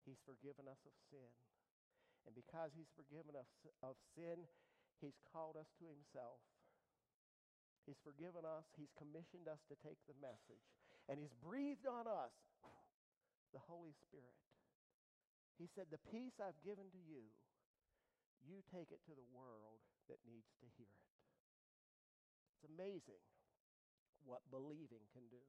he's 0.04 0.20
forgiven 0.28 0.68
us 0.68 0.84
of 0.84 0.92
sin. 1.08 1.32
And 2.28 2.36
because 2.36 2.76
he's 2.76 2.92
forgiven 2.92 3.32
us 3.32 3.48
of 3.80 3.96
sin, 4.12 4.44
he's 5.00 5.16
called 5.32 5.56
us 5.56 5.72
to 5.80 5.88
himself. 5.88 6.44
He's 7.88 8.04
forgiven 8.04 8.44
us. 8.44 8.68
He's 8.76 8.92
commissioned 9.00 9.48
us 9.48 9.64
to 9.72 9.74
take 9.80 9.96
the 10.04 10.12
message. 10.20 10.60
And 11.08 11.16
He's 11.16 11.32
breathed 11.40 11.88
on 11.88 12.04
us 12.04 12.36
the 13.56 13.64
Holy 13.64 13.96
Spirit. 14.04 14.36
He 15.56 15.72
said, 15.72 15.88
The 15.88 16.04
peace 16.12 16.36
I've 16.36 16.60
given 16.60 16.92
to 16.92 17.00
you, 17.00 17.32
you 18.44 18.60
take 18.68 18.92
it 18.92 19.00
to 19.08 19.16
the 19.16 19.24
world 19.32 19.80
that 20.12 20.20
needs 20.28 20.52
to 20.60 20.68
hear 20.76 20.92
it. 20.92 21.08
It's 22.52 22.68
amazing 22.68 23.24
what 24.28 24.44
believing 24.52 25.08
can 25.16 25.24
do. 25.32 25.40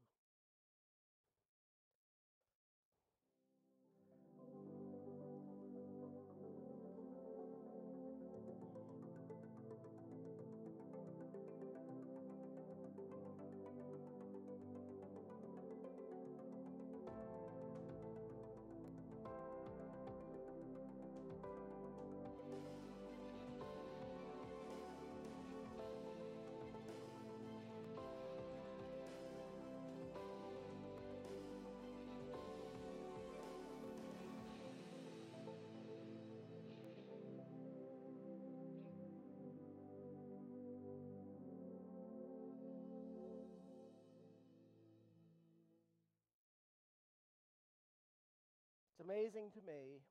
It's 48.99 49.07
amazing 49.07 49.55
to 49.55 49.63
me 49.63 50.03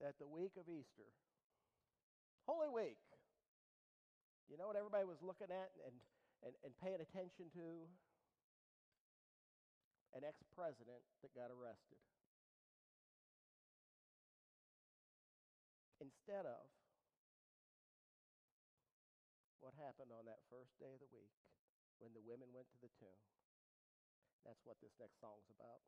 that 0.00 0.16
the 0.16 0.24
week 0.24 0.56
of 0.56 0.64
Easter, 0.72 1.04
Holy 2.48 2.72
Week, 2.72 2.96
you 4.48 4.56
know 4.56 4.72
what 4.72 4.80
everybody 4.80 5.04
was 5.04 5.20
looking 5.20 5.52
at 5.52 5.68
and, 5.84 5.92
and, 6.48 6.56
and 6.64 6.72
paying 6.80 7.04
attention 7.04 7.52
to? 7.52 7.84
An 10.16 10.24
ex 10.24 10.40
president 10.56 11.04
that 11.20 11.36
got 11.36 11.52
arrested. 11.52 12.00
Instead 16.00 16.48
of 16.48 16.64
what 19.60 19.76
happened 19.76 20.08
on 20.08 20.24
that 20.24 20.40
first 20.48 20.72
day 20.80 20.88
of 20.96 21.04
the 21.04 21.12
week 21.12 21.36
when 22.00 22.16
the 22.16 22.24
women 22.24 22.48
went 22.48 22.64
to 22.72 22.80
the 22.80 22.88
tomb. 22.96 23.24
That's 24.48 24.64
what 24.64 24.80
this 24.80 24.96
next 24.96 25.20
song's 25.20 25.52
about. 25.52 25.84